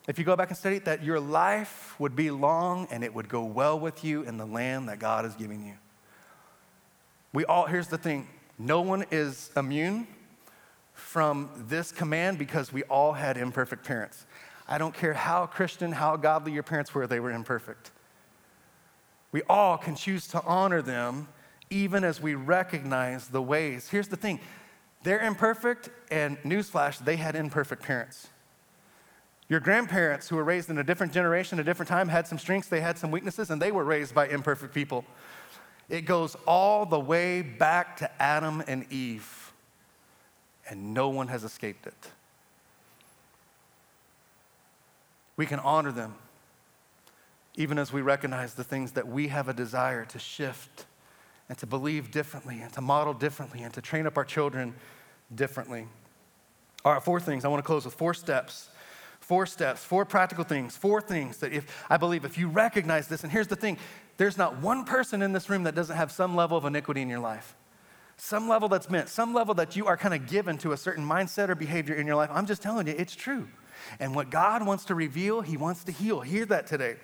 [0.07, 3.13] If you go back and study it, that your life would be long and it
[3.13, 5.75] would go well with you in the land that God is giving you.
[7.33, 10.07] We all, here's the thing no one is immune
[10.99, 14.25] from this command because we all had imperfect parents.
[14.67, 17.91] I don't care how Christian, how godly your parents were, they were imperfect.
[19.31, 21.27] We all can choose to honor them
[21.69, 23.89] even as we recognize the ways.
[23.89, 24.39] Here's the thing
[25.03, 28.27] they're imperfect, and newsflash, they had imperfect parents.
[29.47, 32.67] Your grandparents, who were raised in a different generation, a different time, had some strengths,
[32.67, 35.05] they had some weaknesses, and they were raised by imperfect people.
[35.87, 39.48] It goes all the way back to Adam and Eve
[40.69, 42.11] and no one has escaped it.
[45.35, 46.15] We can honor them
[47.55, 50.85] even as we recognize the things that we have a desire to shift
[51.49, 54.73] and to believe differently and to model differently and to train up our children
[55.35, 55.85] differently.
[56.85, 57.43] All right, four things.
[57.43, 58.69] I want to close with four steps.
[59.19, 63.23] Four steps, four practical things, four things that if I believe if you recognize this,
[63.23, 63.77] and here's the thing
[64.17, 67.09] there's not one person in this room that doesn't have some level of iniquity in
[67.09, 67.55] your life
[68.21, 71.05] some level that's meant, some level that you are kind of given to a certain
[71.05, 72.29] mindset or behavior in your life.
[72.31, 73.47] I'm just telling you, it's true.
[73.99, 76.19] And what God wants to reveal, He wants to heal.
[76.19, 76.97] Hear that today.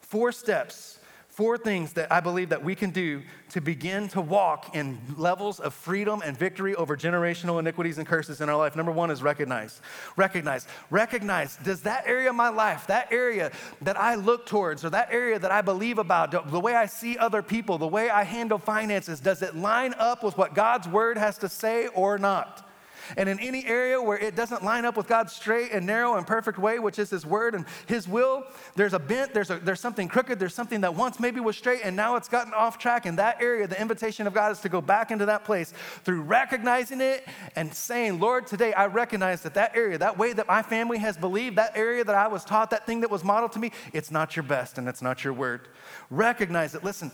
[0.00, 0.98] Four steps
[1.32, 5.60] four things that I believe that we can do to begin to walk in levels
[5.60, 8.76] of freedom and victory over generational iniquities and curses in our life.
[8.76, 9.80] Number one is recognize.
[10.16, 10.66] Recognize.
[10.90, 11.56] Recognize.
[11.56, 15.38] Does that area of my life, that area that I look towards, or that area
[15.38, 19.18] that I believe about, the way I see other people, the way I handle finances,
[19.18, 22.68] does it line up with what God's word has to say or not?
[23.16, 26.26] And in any area where it doesn't line up with God's straight and narrow and
[26.26, 28.44] perfect way, which is His word and His will,
[28.76, 31.80] there's a bent, there's, a, there's something crooked, there's something that once maybe was straight
[31.84, 33.06] and now it's gotten off track.
[33.06, 35.72] In that area, the invitation of God is to go back into that place
[36.04, 40.48] through recognizing it and saying, Lord, today I recognize that that area, that way that
[40.48, 43.52] my family has believed, that area that I was taught, that thing that was modeled
[43.52, 45.68] to me, it's not your best and it's not your word.
[46.10, 46.84] Recognize it.
[46.84, 47.10] Listen,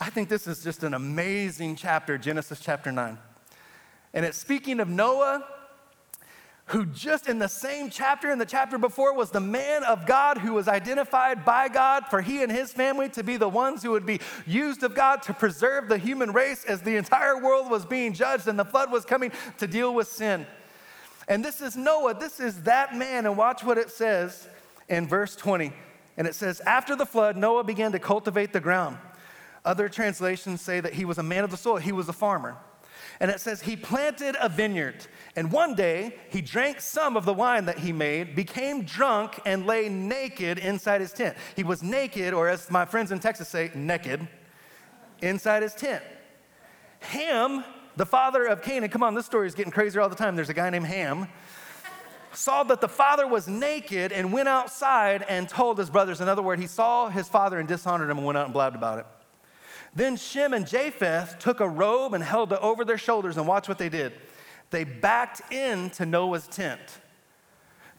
[0.00, 3.18] I think this is just an amazing chapter, Genesis chapter 9.
[4.12, 5.44] And it's speaking of Noah,
[6.66, 10.38] who just in the same chapter, in the chapter before, was the man of God
[10.38, 13.90] who was identified by God for he and his family to be the ones who
[13.90, 17.84] would be used of God to preserve the human race as the entire world was
[17.84, 20.46] being judged and the flood was coming to deal with sin.
[21.26, 23.26] And this is Noah, this is that man.
[23.26, 24.48] And watch what it says
[24.88, 25.72] in verse 20.
[26.16, 28.98] And it says, After the flood, Noah began to cultivate the ground.
[29.64, 32.56] Other translations say that he was a man of the soil, he was a farmer.
[33.18, 35.06] And it says, He planted a vineyard.
[35.36, 39.66] And one day, he drank some of the wine that he made, became drunk, and
[39.66, 41.36] lay naked inside his tent.
[41.56, 44.26] He was naked, or as my friends in Texas say, naked,
[45.22, 46.02] inside his tent.
[47.00, 47.64] Ham,
[47.96, 50.36] the father of Canaan, come on, this story is getting crazier all the time.
[50.36, 51.28] There's a guy named Ham.
[52.32, 56.20] Saw that the father was naked and went outside and told his brothers.
[56.20, 58.76] In other words, he saw his father and dishonored him and went out and blabbed
[58.76, 59.06] about it.
[59.94, 63.68] Then Shem and Japheth took a robe and held it over their shoulders, and watch
[63.68, 64.12] what they did.
[64.70, 66.80] They backed into Noah's tent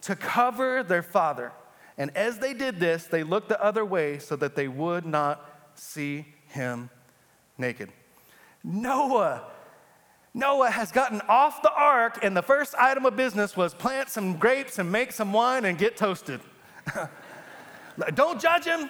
[0.02, 1.52] to cover their father.
[1.98, 5.46] And as they did this, they looked the other way so that they would not
[5.76, 6.90] see him
[7.58, 7.92] naked.
[8.64, 9.44] Noah
[10.34, 14.38] Noah has gotten off the ark, and the first item of business was plant some
[14.38, 16.40] grapes and make some wine and get toasted.
[18.14, 18.90] Don't judge him.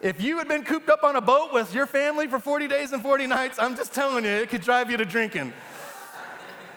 [0.00, 2.92] If you had been cooped up on a boat with your family for 40 days
[2.92, 5.52] and 40 nights, I'm just telling you, it could drive you to drinking.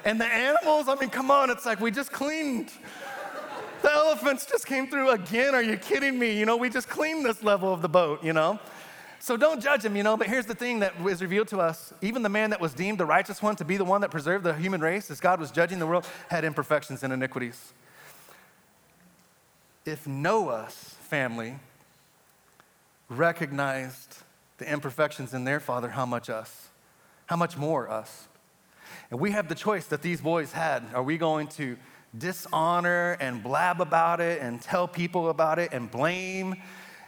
[0.03, 2.69] And the animals, I mean, come on, it's like we just cleaned.
[3.81, 5.55] The elephants just came through again.
[5.55, 6.37] Are you kidding me?
[6.37, 8.59] You know, we just cleaned this level of the boat, you know?
[9.19, 11.93] So don't judge him, you know, but here's the thing that was revealed to us.
[12.01, 14.43] Even the man that was deemed the righteous one to be the one that preserved
[14.43, 17.71] the human race as God was judging the world had imperfections and iniquities.
[19.85, 21.55] If Noah's family
[23.17, 24.17] recognized
[24.57, 26.69] the imperfections in their father, how much us?
[27.25, 28.27] How much more us?
[29.11, 30.83] And we have the choice that these boys had.
[30.93, 31.77] Are we going to
[32.17, 36.55] dishonor and blab about it and tell people about it and blame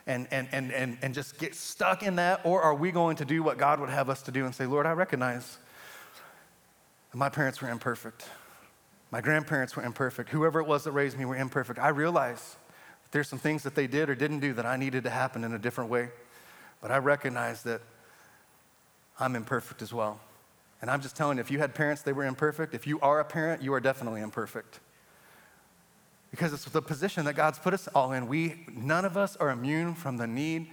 [0.08, 2.42] and, and, and, and, and just get stuck in that?
[2.44, 4.66] Or are we going to do what God would have us to do and say,
[4.66, 5.58] Lord, I recognize
[7.14, 8.28] my parents were imperfect.
[9.10, 10.30] My grandparents were imperfect.
[10.30, 11.80] Whoever it was that raised me were imperfect.
[11.80, 12.58] I realize
[13.16, 15.54] there's some things that they did or didn't do that I needed to happen in
[15.54, 16.10] a different way.
[16.82, 17.80] But I recognize that
[19.18, 20.20] I'm imperfect as well.
[20.82, 22.76] And I'm just telling you, if you had parents, they were imperfect.
[22.76, 24.82] If you are a parent, you are definitely imperfect.
[26.30, 28.28] Because it's the position that God's put us all in.
[28.28, 30.68] We, none of us are immune from the need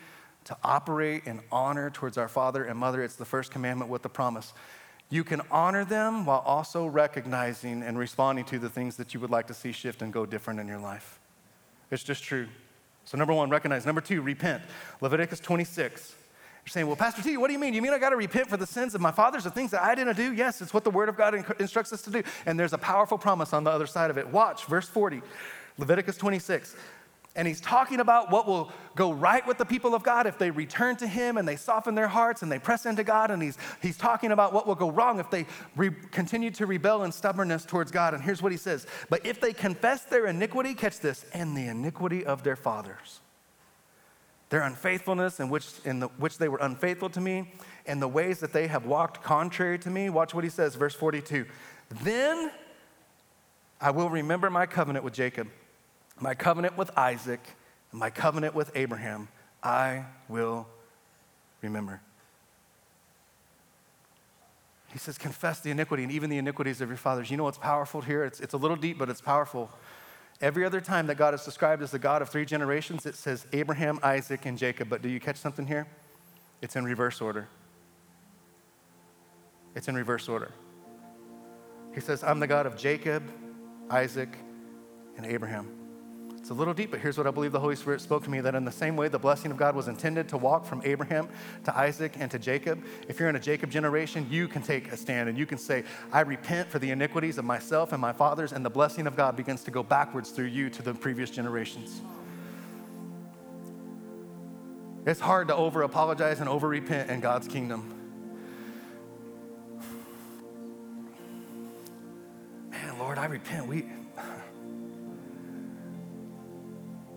[0.47, 3.05] to operate in honor towards our father and mother.
[3.05, 4.53] It's the first commandment with the promise.
[5.11, 9.31] You can honor them while also recognizing and responding to the things that you would
[9.31, 11.21] like to see shift and go different in your life.
[11.93, 12.49] It's just true.
[13.05, 13.85] So, number one, recognize.
[13.85, 14.63] Number two, repent.
[15.01, 16.15] Leviticus 26.
[16.65, 17.75] You're saying, well, Pastor T, what do you mean?
[17.75, 19.83] You mean I got to repent for the sins of my fathers, the things that
[19.83, 20.33] I didn't do?
[20.33, 22.23] Yes, it's what the Word of God instructs us to do.
[22.47, 24.27] And there's a powerful promise on the other side of it.
[24.29, 25.21] Watch, verse 40,
[25.77, 26.77] Leviticus 26.
[27.35, 30.51] And he's talking about what will go right with the people of God if they
[30.51, 33.31] return to him and they soften their hearts and they press into God.
[33.31, 37.05] And he's, he's talking about what will go wrong if they re- continue to rebel
[37.05, 38.13] in stubbornness towards God.
[38.13, 41.69] And here's what he says But if they confess their iniquity, catch this, and the
[41.69, 43.21] iniquity of their fathers,
[44.51, 47.51] their unfaithfulness in which, in the, which they were unfaithful to me,
[47.87, 50.11] and the ways that they have walked contrary to me.
[50.11, 51.47] Watch what he says, verse 42.
[52.03, 52.53] Then
[53.81, 55.49] I will remember my covenant with Jacob
[56.23, 57.41] my covenant with Isaac,
[57.91, 59.29] and my covenant with Abraham,
[59.63, 60.69] I will
[61.61, 62.01] remember.
[64.93, 67.31] He says, confess the iniquity and even the iniquities of your fathers.
[67.31, 68.25] You know what's powerful here?
[68.25, 69.71] It's, it's a little deep, but it's powerful.
[70.41, 73.47] Every other time that God is described as the God of three generations, it says
[73.53, 74.89] Abraham, Isaac, and Jacob.
[74.89, 75.89] But do you catch something here?
[76.61, 77.49] It's in reverse order.
[79.75, 80.53] It's in reverse order.
[81.95, 83.23] He says, I'm the God of Jacob,
[83.91, 84.37] Isaac,
[85.17, 85.82] and Abraham.
[86.43, 88.41] It's a little deep, but here's what I believe the Holy Spirit spoke to me
[88.41, 91.29] that in the same way the blessing of God was intended to walk from Abraham
[91.63, 94.97] to Isaac and to Jacob, if you're in a Jacob generation, you can take a
[94.97, 98.53] stand and you can say, I repent for the iniquities of myself and my fathers,
[98.53, 102.01] and the blessing of God begins to go backwards through you to the previous generations.
[105.07, 107.95] It's hard to over apologize and over repent in God's kingdom.
[112.73, 113.69] Man, Lord, I repent.
[113.69, 113.85] We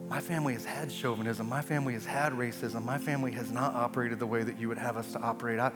[0.08, 1.50] My family has had chauvinism.
[1.50, 2.86] My family has had racism.
[2.86, 5.60] My family has not operated the way that you would have us to operate.
[5.60, 5.72] I,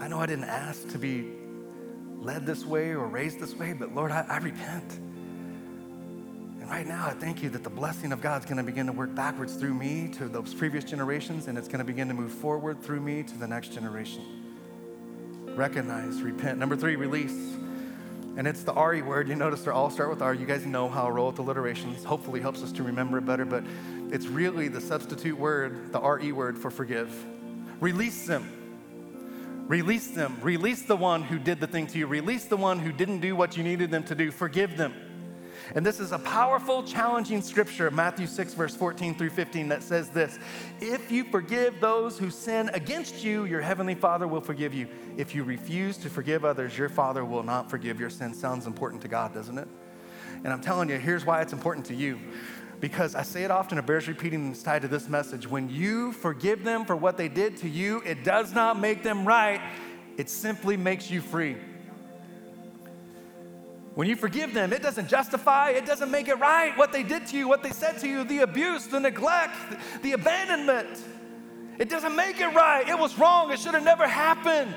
[0.00, 1.32] I know I didn't ask to be
[2.20, 4.92] led this way or raised this way, but Lord, I, I repent.
[6.60, 8.86] And right now, I thank you that the blessing of God is going to begin
[8.86, 12.14] to work backwards through me to those previous generations, and it's going to begin to
[12.14, 14.22] move forward through me to the next generation.
[15.56, 16.58] Recognize, repent.
[16.58, 17.56] Number three, release.
[18.38, 19.28] And it's the RE word.
[19.28, 20.32] You notice they all start with R.
[20.32, 22.04] You guys know how I roll with alliterations.
[22.04, 23.64] Hopefully helps us to remember it better, but
[24.12, 27.12] it's really the substitute word, the RE word for forgive.
[27.80, 29.66] Release them.
[29.66, 30.38] Release them.
[30.40, 32.06] Release the one who did the thing to you.
[32.06, 34.30] Release the one who didn't do what you needed them to do.
[34.30, 34.94] Forgive them.
[35.74, 40.08] And this is a powerful, challenging scripture, Matthew 6, verse 14 through 15, that says
[40.08, 40.38] this
[40.80, 44.88] If you forgive those who sin against you, your heavenly Father will forgive you.
[45.16, 48.34] If you refuse to forgive others, your Father will not forgive your sin.
[48.34, 49.68] Sounds important to God, doesn't it?
[50.44, 52.18] And I'm telling you, here's why it's important to you
[52.80, 55.48] because I say it often, it bears repeating, and it's tied to this message.
[55.48, 59.26] When you forgive them for what they did to you, it does not make them
[59.26, 59.60] right,
[60.16, 61.56] it simply makes you free.
[63.98, 67.26] When you forgive them, it doesn't justify, it doesn't make it right what they did
[67.26, 69.56] to you, what they said to you, the abuse, the neglect,
[70.02, 71.02] the abandonment.
[71.80, 72.88] It doesn't make it right.
[72.88, 73.50] It was wrong.
[73.50, 74.76] It should have never happened.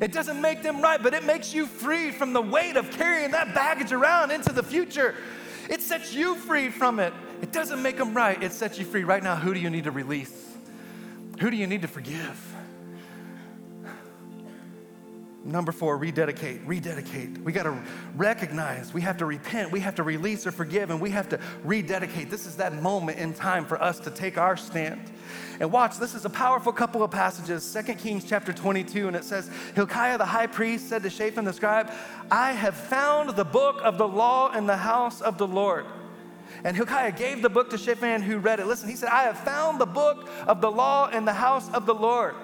[0.00, 3.32] It doesn't make them right, but it makes you free from the weight of carrying
[3.32, 5.14] that baggage around into the future.
[5.68, 7.12] It sets you free from it.
[7.42, 9.04] It doesn't make them right, it sets you free.
[9.04, 10.56] Right now, who do you need to release?
[11.40, 12.57] Who do you need to forgive?
[15.48, 17.38] Number four, rededicate, rededicate.
[17.42, 17.82] We got to
[18.16, 21.40] recognize, we have to repent, we have to release or forgive, and we have to
[21.64, 22.28] rededicate.
[22.28, 25.10] This is that moment in time for us to take our stand.
[25.58, 27.72] And watch, this is a powerful couple of passages.
[27.72, 31.54] 2 Kings chapter 22, and it says, Hilkiah the high priest said to Shaphan the
[31.54, 31.90] scribe,
[32.30, 35.86] I have found the book of the law in the house of the Lord.
[36.62, 38.66] And Hilkiah gave the book to Shaphan who read it.
[38.66, 41.86] Listen, he said, I have found the book of the law in the house of
[41.86, 42.34] the Lord.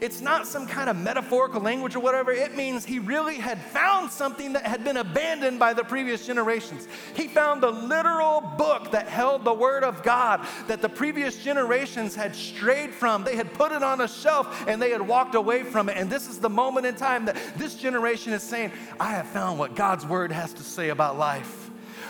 [0.00, 2.32] It's not some kind of metaphorical language or whatever.
[2.32, 6.88] It means he really had found something that had been abandoned by the previous generations.
[7.14, 12.14] He found the literal book that held the word of God that the previous generations
[12.14, 13.24] had strayed from.
[13.24, 15.96] They had put it on a shelf and they had walked away from it.
[15.96, 19.58] And this is the moment in time that this generation is saying, I have found
[19.58, 21.59] what God's word has to say about life.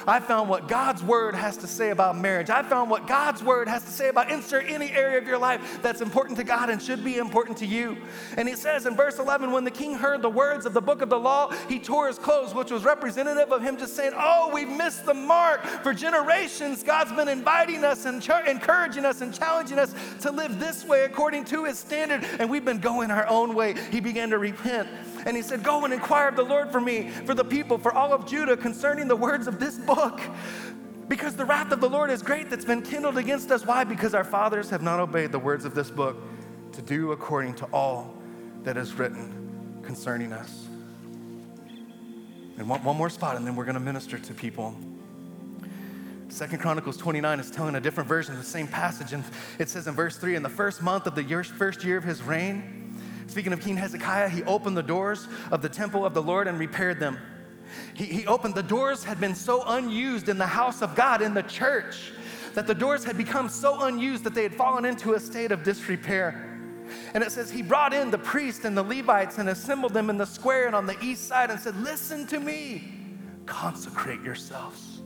[0.07, 2.51] I found what God's word has to say about marriage.
[2.51, 5.81] I found what God's word has to say about insert any area of your life
[5.83, 7.97] that's important to God and should be important to you.
[8.37, 11.03] And he says in verse 11, when the king heard the words of the book
[11.03, 14.51] of the law, he tore his clothes, which was representative of him just saying, Oh,
[14.53, 15.65] we've missed the mark.
[15.83, 20.85] For generations, God's been inviting us and encouraging us and challenging us to live this
[20.85, 23.75] way according to his standard, and we've been going our own way.
[23.91, 24.89] He began to repent.
[25.27, 27.93] And he said, Go and inquire of the Lord for me, for the people, for
[27.93, 30.21] all of Judah concerning the words of this book.
[31.09, 33.67] Because the wrath of the Lord is great that's been kindled against us.
[33.67, 33.83] Why?
[33.83, 36.17] Because our fathers have not obeyed the words of this book
[36.73, 38.15] to do according to all
[38.63, 40.67] that is written concerning us.
[42.59, 44.77] And one, one more spot, and then we're going to minister to people.
[46.29, 49.25] Second Chronicles 29 is telling a different version of the same passage, and
[49.59, 52.05] it says in verse 3 In the first month of the year, first year of
[52.05, 52.80] his reign,
[53.31, 56.59] Speaking of King Hezekiah, he opened the doors of the temple of the Lord and
[56.59, 57.17] repaired them.
[57.95, 61.33] He, he opened, the doors had been so unused in the house of God, in
[61.33, 62.11] the church,
[62.55, 65.63] that the doors had become so unused that they had fallen into a state of
[65.63, 66.59] disrepair.
[67.15, 70.19] And it says, He brought in the priests and the Levites and assembled them in
[70.19, 72.83] the square and on the east side and said, Listen to me,
[73.47, 75.03] consecrate yourselves.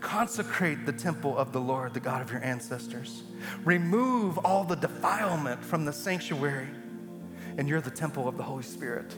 [0.00, 3.22] Consecrate the temple of the Lord, the God of your ancestors.
[3.66, 6.68] Remove all the defilement from the sanctuary
[7.56, 9.14] and you're the temple of the Holy Spirit.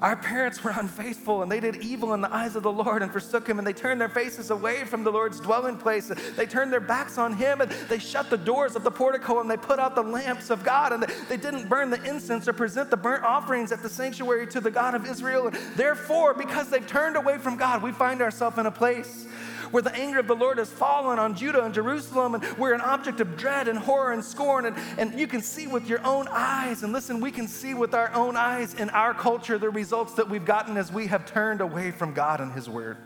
[0.00, 3.10] Our parents were unfaithful and they did evil in the eyes of the Lord and
[3.10, 6.12] forsook him and they turned their faces away from the Lord's dwelling place.
[6.36, 9.50] They turned their backs on him and they shut the doors of the portico and
[9.50, 12.90] they put out the lamps of God and they didn't burn the incense or present
[12.90, 15.50] the burnt offerings at the sanctuary to the God of Israel.
[15.76, 19.26] Therefore, because they've turned away from God, we find ourselves in a place
[19.70, 22.80] where the anger of the Lord has fallen on Judah and Jerusalem, and we're an
[22.80, 24.66] object of dread and horror and scorn.
[24.66, 27.94] And, and you can see with your own eyes, and listen, we can see with
[27.94, 31.60] our own eyes in our culture the results that we've gotten as we have turned
[31.60, 32.96] away from God and His Word.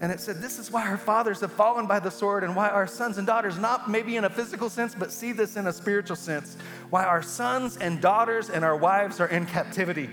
[0.00, 2.68] And it said, This is why our fathers have fallen by the sword, and why
[2.68, 5.72] our sons and daughters, not maybe in a physical sense, but see this in a
[5.72, 6.56] spiritual sense,
[6.90, 10.10] why our sons and daughters and our wives are in captivity,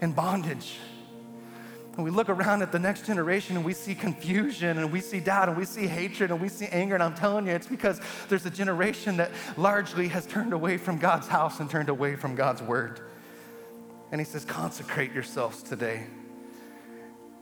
[0.00, 0.78] in bondage.
[1.96, 5.20] And we look around at the next generation and we see confusion and we see
[5.20, 6.94] doubt and we see hatred and we see anger.
[6.94, 10.98] And I'm telling you, it's because there's a generation that largely has turned away from
[10.98, 13.00] God's house and turned away from God's word.
[14.10, 16.06] And he says, consecrate yourselves today.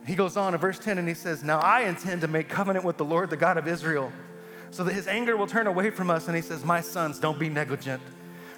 [0.05, 2.83] He goes on in verse 10 and he says, Now I intend to make covenant
[2.83, 4.11] with the Lord, the God of Israel,
[4.71, 6.27] so that his anger will turn away from us.
[6.27, 8.01] And he says, My sons, don't be negligent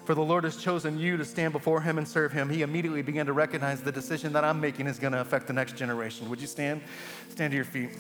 [0.06, 3.01] for the Lord has chosen you to stand before him and serve him, he immediately
[3.01, 6.30] began to recognize the decision that I'm making is going to affect the next generation.
[6.30, 6.82] Would you stand?
[7.30, 7.91] Stand to your feet.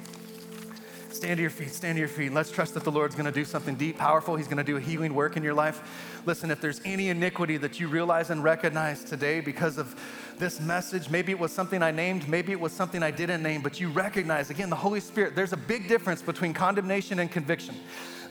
[1.23, 2.33] Stand to your feet, stand to your feet.
[2.33, 4.35] Let's trust that the Lord's gonna do something deep, powerful.
[4.35, 6.12] He's gonna do a healing work in your life.
[6.25, 9.99] Listen, if there's any iniquity that you realize and recognize today because of
[10.39, 13.61] this message, maybe it was something I named, maybe it was something I didn't name,
[13.61, 17.75] but you recognize, again, the Holy Spirit, there's a big difference between condemnation and conviction.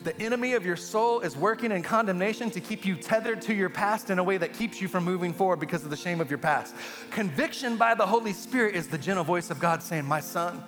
[0.05, 3.69] The enemy of your soul is working in condemnation to keep you tethered to your
[3.69, 6.31] past in a way that keeps you from moving forward because of the shame of
[6.31, 6.75] your past.
[7.11, 10.65] Conviction by the Holy Spirit is the gentle voice of God saying, My son,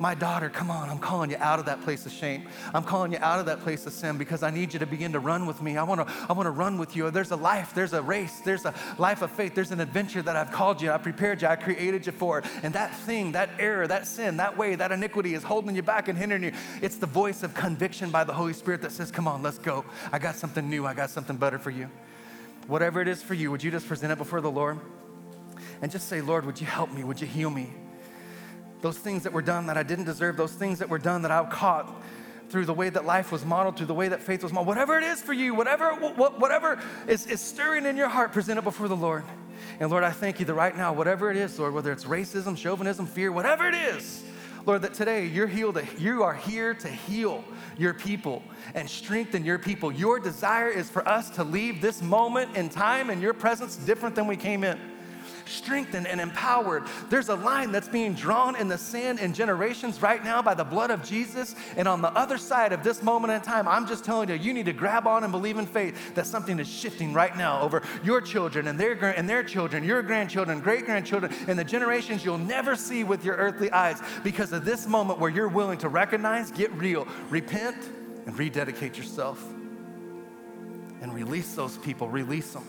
[0.00, 2.48] my daughter, come on, I'm calling you out of that place of shame.
[2.72, 5.12] I'm calling you out of that place of sin because I need you to begin
[5.12, 5.76] to run with me.
[5.76, 7.10] I wanna, I wanna run with you.
[7.10, 10.36] There's a life, there's a race, there's a life of faith, there's an adventure that
[10.36, 12.42] I've called you, I prepared you, I created you for.
[12.62, 16.08] And that thing, that error, that sin, that way, that iniquity is holding you back
[16.08, 16.52] and hindering you.
[16.80, 19.84] It's the voice of conviction by the Holy Spirit that says, Come on, let's go.
[20.12, 21.90] I got something new, I got something better for you.
[22.68, 24.78] Whatever it is for you, would you just present it before the Lord?
[25.82, 27.04] And just say, Lord, would you help me?
[27.04, 27.68] Would you heal me?
[28.82, 31.30] Those things that were done that I didn't deserve, those things that were done that
[31.30, 32.02] I've caught
[32.48, 34.98] through the way that life was modeled, through the way that faith was modeled, whatever
[34.98, 38.88] it is for you, whatever, whatever is, is stirring in your heart, present it before
[38.88, 39.24] the Lord.
[39.78, 42.56] And Lord, I thank you that right now, whatever it is, Lord, whether it's racism,
[42.56, 44.24] chauvinism, fear, whatever it is,
[44.66, 47.44] Lord, that today you're healed, you are here to heal
[47.78, 48.42] your people
[48.74, 49.92] and strengthen your people.
[49.92, 54.14] Your desire is for us to leave this moment in time in your presence different
[54.14, 54.78] than we came in
[55.50, 56.84] strengthened and empowered.
[57.08, 60.64] There's a line that's being drawn in the sand in generations right now by the
[60.64, 61.54] blood of Jesus.
[61.76, 64.52] And on the other side of this moment in time, I'm just telling you, you
[64.52, 67.82] need to grab on and believe in faith that something is shifting right now over
[68.04, 72.38] your children and their, and their children, your grandchildren, great grandchildren, and the generations you'll
[72.38, 76.50] never see with your earthly eyes because of this moment where you're willing to recognize,
[76.50, 77.76] get real, repent,
[78.26, 79.42] and rededicate yourself.
[81.02, 82.64] And release those people, release them.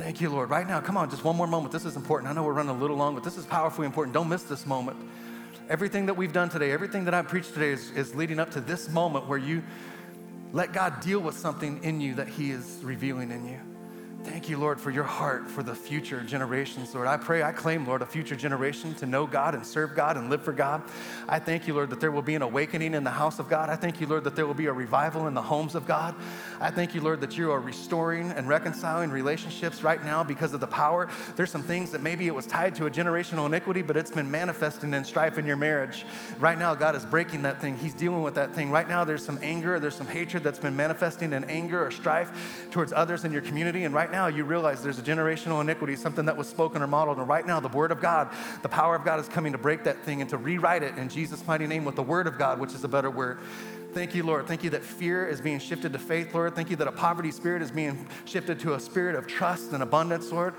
[0.00, 0.48] Thank you, Lord.
[0.48, 1.72] Right now, come on, just one more moment.
[1.72, 2.30] This is important.
[2.30, 4.14] I know we're running a little long, but this is powerfully important.
[4.14, 4.96] Don't miss this moment.
[5.68, 8.62] Everything that we've done today, everything that I've preached today is, is leading up to
[8.62, 9.62] this moment where you
[10.54, 13.69] let God deal with something in you that He is revealing in you.
[14.22, 17.06] Thank you, Lord, for your heart for the future generations, Lord.
[17.06, 20.28] I pray, I claim, Lord, a future generation to know God and serve God and
[20.28, 20.82] live for God.
[21.26, 23.70] I thank you, Lord, that there will be an awakening in the house of God.
[23.70, 26.14] I thank you, Lord, that there will be a revival in the homes of God.
[26.60, 30.60] I thank you, Lord, that you are restoring and reconciling relationships right now because of
[30.60, 31.08] the power.
[31.36, 34.30] There's some things that maybe it was tied to a generational iniquity, but it's been
[34.30, 36.04] manifesting in strife in your marriage.
[36.38, 37.78] Right now, God is breaking that thing.
[37.78, 38.70] He's dealing with that thing.
[38.70, 42.68] Right now, there's some anger, there's some hatred that's been manifesting in anger or strife
[42.70, 43.84] towards others in your community.
[43.84, 46.88] And right right now you realize there's a generational iniquity, something that was spoken or
[46.88, 47.18] modeled.
[47.18, 48.28] And right now, the Word of God,
[48.62, 51.08] the power of God is coming to break that thing and to rewrite it in
[51.08, 53.38] Jesus' mighty name with the Word of God, which is a better word.
[53.92, 54.48] Thank you, Lord.
[54.48, 56.56] Thank you that fear is being shifted to faith, Lord.
[56.56, 59.82] Thank you that a poverty spirit is being shifted to a spirit of trust and
[59.82, 60.54] abundance, Lord.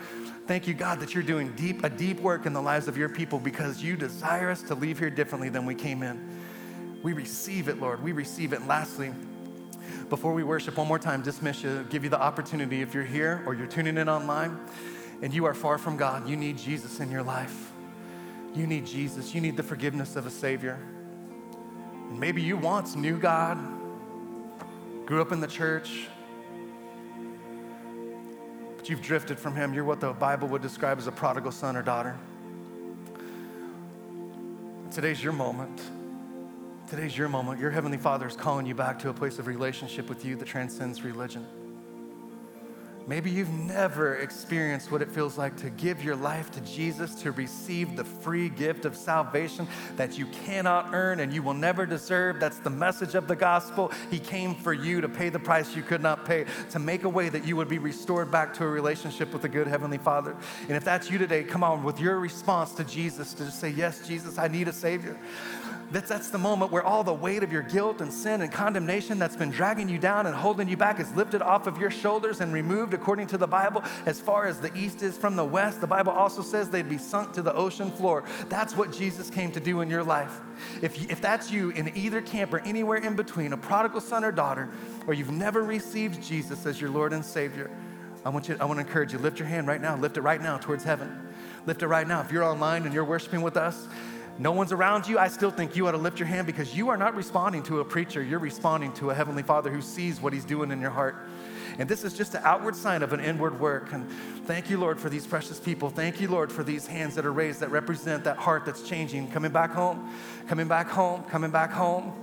[0.47, 3.10] Thank you, God, that you're doing deep, a deep work in the lives of your
[3.10, 6.39] people because you desire us to leave here differently than we came in.
[7.04, 8.02] We receive it, Lord.
[8.02, 8.60] We receive it.
[8.60, 9.12] And lastly,
[10.09, 13.43] before we worship one more time, dismiss you, give you the opportunity if you're here
[13.45, 14.59] or you're tuning in online
[15.21, 17.71] and you are far from God, you need Jesus in your life.
[18.53, 19.33] You need Jesus.
[19.33, 20.77] You need the forgiveness of a Savior.
[22.11, 23.57] Maybe you once knew God,
[25.05, 26.07] grew up in the church,
[28.75, 29.73] but you've drifted from Him.
[29.73, 32.17] You're what the Bible would describe as a prodigal son or daughter.
[34.91, 35.81] Today's your moment.
[36.91, 37.57] Today's your moment.
[37.57, 40.45] Your Heavenly Father is calling you back to a place of relationship with you that
[40.45, 41.47] transcends religion.
[43.08, 47.32] Maybe you've never experienced what it feels like to give your life to Jesus, to
[47.32, 52.39] receive the free gift of salvation that you cannot earn and you will never deserve.
[52.39, 53.91] That's the message of the gospel.
[54.12, 57.10] He came for you to pay the price you could not pay, to make a
[57.10, 60.36] way that you would be restored back to a relationship with the good Heavenly Father.
[60.68, 63.70] And if that's you today, come on with your response to Jesus to just say,
[63.70, 65.18] Yes, Jesus, I need a Savior.
[65.91, 69.20] That's, that's the moment where all the weight of your guilt and sin and condemnation
[69.20, 72.39] that's been dragging you down and holding you back is lifted off of your shoulders
[72.39, 75.81] and removed according to the Bible as far as the east is from the west.
[75.81, 78.23] The Bible also says they'd be sunk to the ocean floor.
[78.49, 80.39] That's what Jesus came to do in your life.
[80.81, 84.31] If, if that's you in either camp or anywhere in between, a prodigal son or
[84.31, 84.69] daughter,
[85.07, 87.69] or you've never received Jesus as your Lord and Savior,
[88.23, 89.95] I want, you, I want to encourage you, lift your hand right now.
[89.97, 91.29] Lift it right now towards heaven.
[91.65, 92.21] Lift it right now.
[92.21, 93.87] If you're online and you're worshiping with us,
[94.37, 96.89] no one's around you, I still think you ought to lift your hand because you
[96.89, 98.23] are not responding to a preacher.
[98.23, 101.15] You're responding to a Heavenly Father who sees what He's doing in your heart.
[101.80, 103.93] And this is just an outward sign of an inward work.
[103.93, 104.09] And
[104.45, 105.89] thank you, Lord, for these precious people.
[105.89, 109.32] Thank you, Lord, for these hands that are raised that represent that heart that's changing,
[109.32, 110.13] coming back home,
[110.47, 112.13] coming back home, coming back home,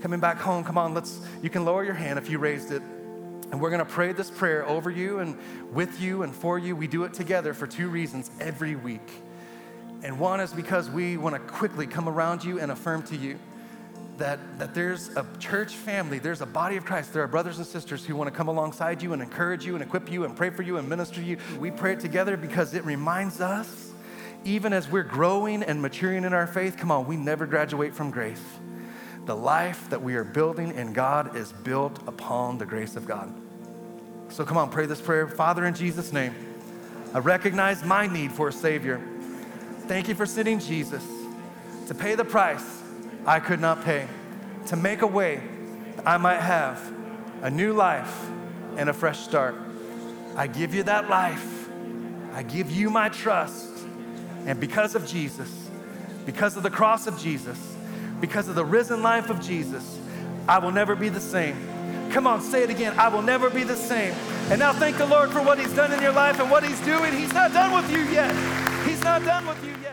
[0.00, 0.64] coming back home.
[0.64, 2.82] Come on, let's, you can lower your hand if you raised it.
[3.50, 5.38] And we're going to pray this prayer over you and
[5.72, 6.74] with you and for you.
[6.74, 9.10] We do it together for two reasons every week.
[10.02, 13.38] And one is because we want to quickly come around you and affirm to you
[14.18, 17.66] that, that there's a church family, there's a body of Christ, there are brothers and
[17.66, 20.50] sisters who want to come alongside you and encourage you and equip you and pray
[20.50, 21.38] for you and minister to you.
[21.58, 23.90] We pray it together because it reminds us,
[24.44, 28.10] even as we're growing and maturing in our faith, come on, we never graduate from
[28.10, 28.42] grace.
[29.24, 33.32] The life that we are building in God is built upon the grace of God.
[34.28, 35.26] So come on, pray this prayer.
[35.26, 36.34] Father, in Jesus' name,
[37.14, 39.00] I recognize my need for a Savior.
[39.86, 41.04] Thank you for sending Jesus
[41.88, 42.82] to pay the price
[43.26, 44.06] I could not pay,
[44.66, 45.42] to make a way
[46.04, 46.92] I might have
[47.42, 48.26] a new life
[48.76, 49.54] and a fresh start.
[50.36, 51.68] I give you that life.
[52.32, 53.70] I give you my trust.
[54.46, 55.50] And because of Jesus,
[56.26, 57.58] because of the cross of Jesus,
[58.20, 59.98] because of the risen life of Jesus,
[60.48, 61.56] I will never be the same.
[62.10, 62.98] Come on, say it again.
[62.98, 64.12] I will never be the same.
[64.50, 66.80] And now thank the Lord for what He's done in your life and what He's
[66.80, 67.12] doing.
[67.12, 68.30] He's not done with you yet.
[68.86, 69.83] He's not done with you yet.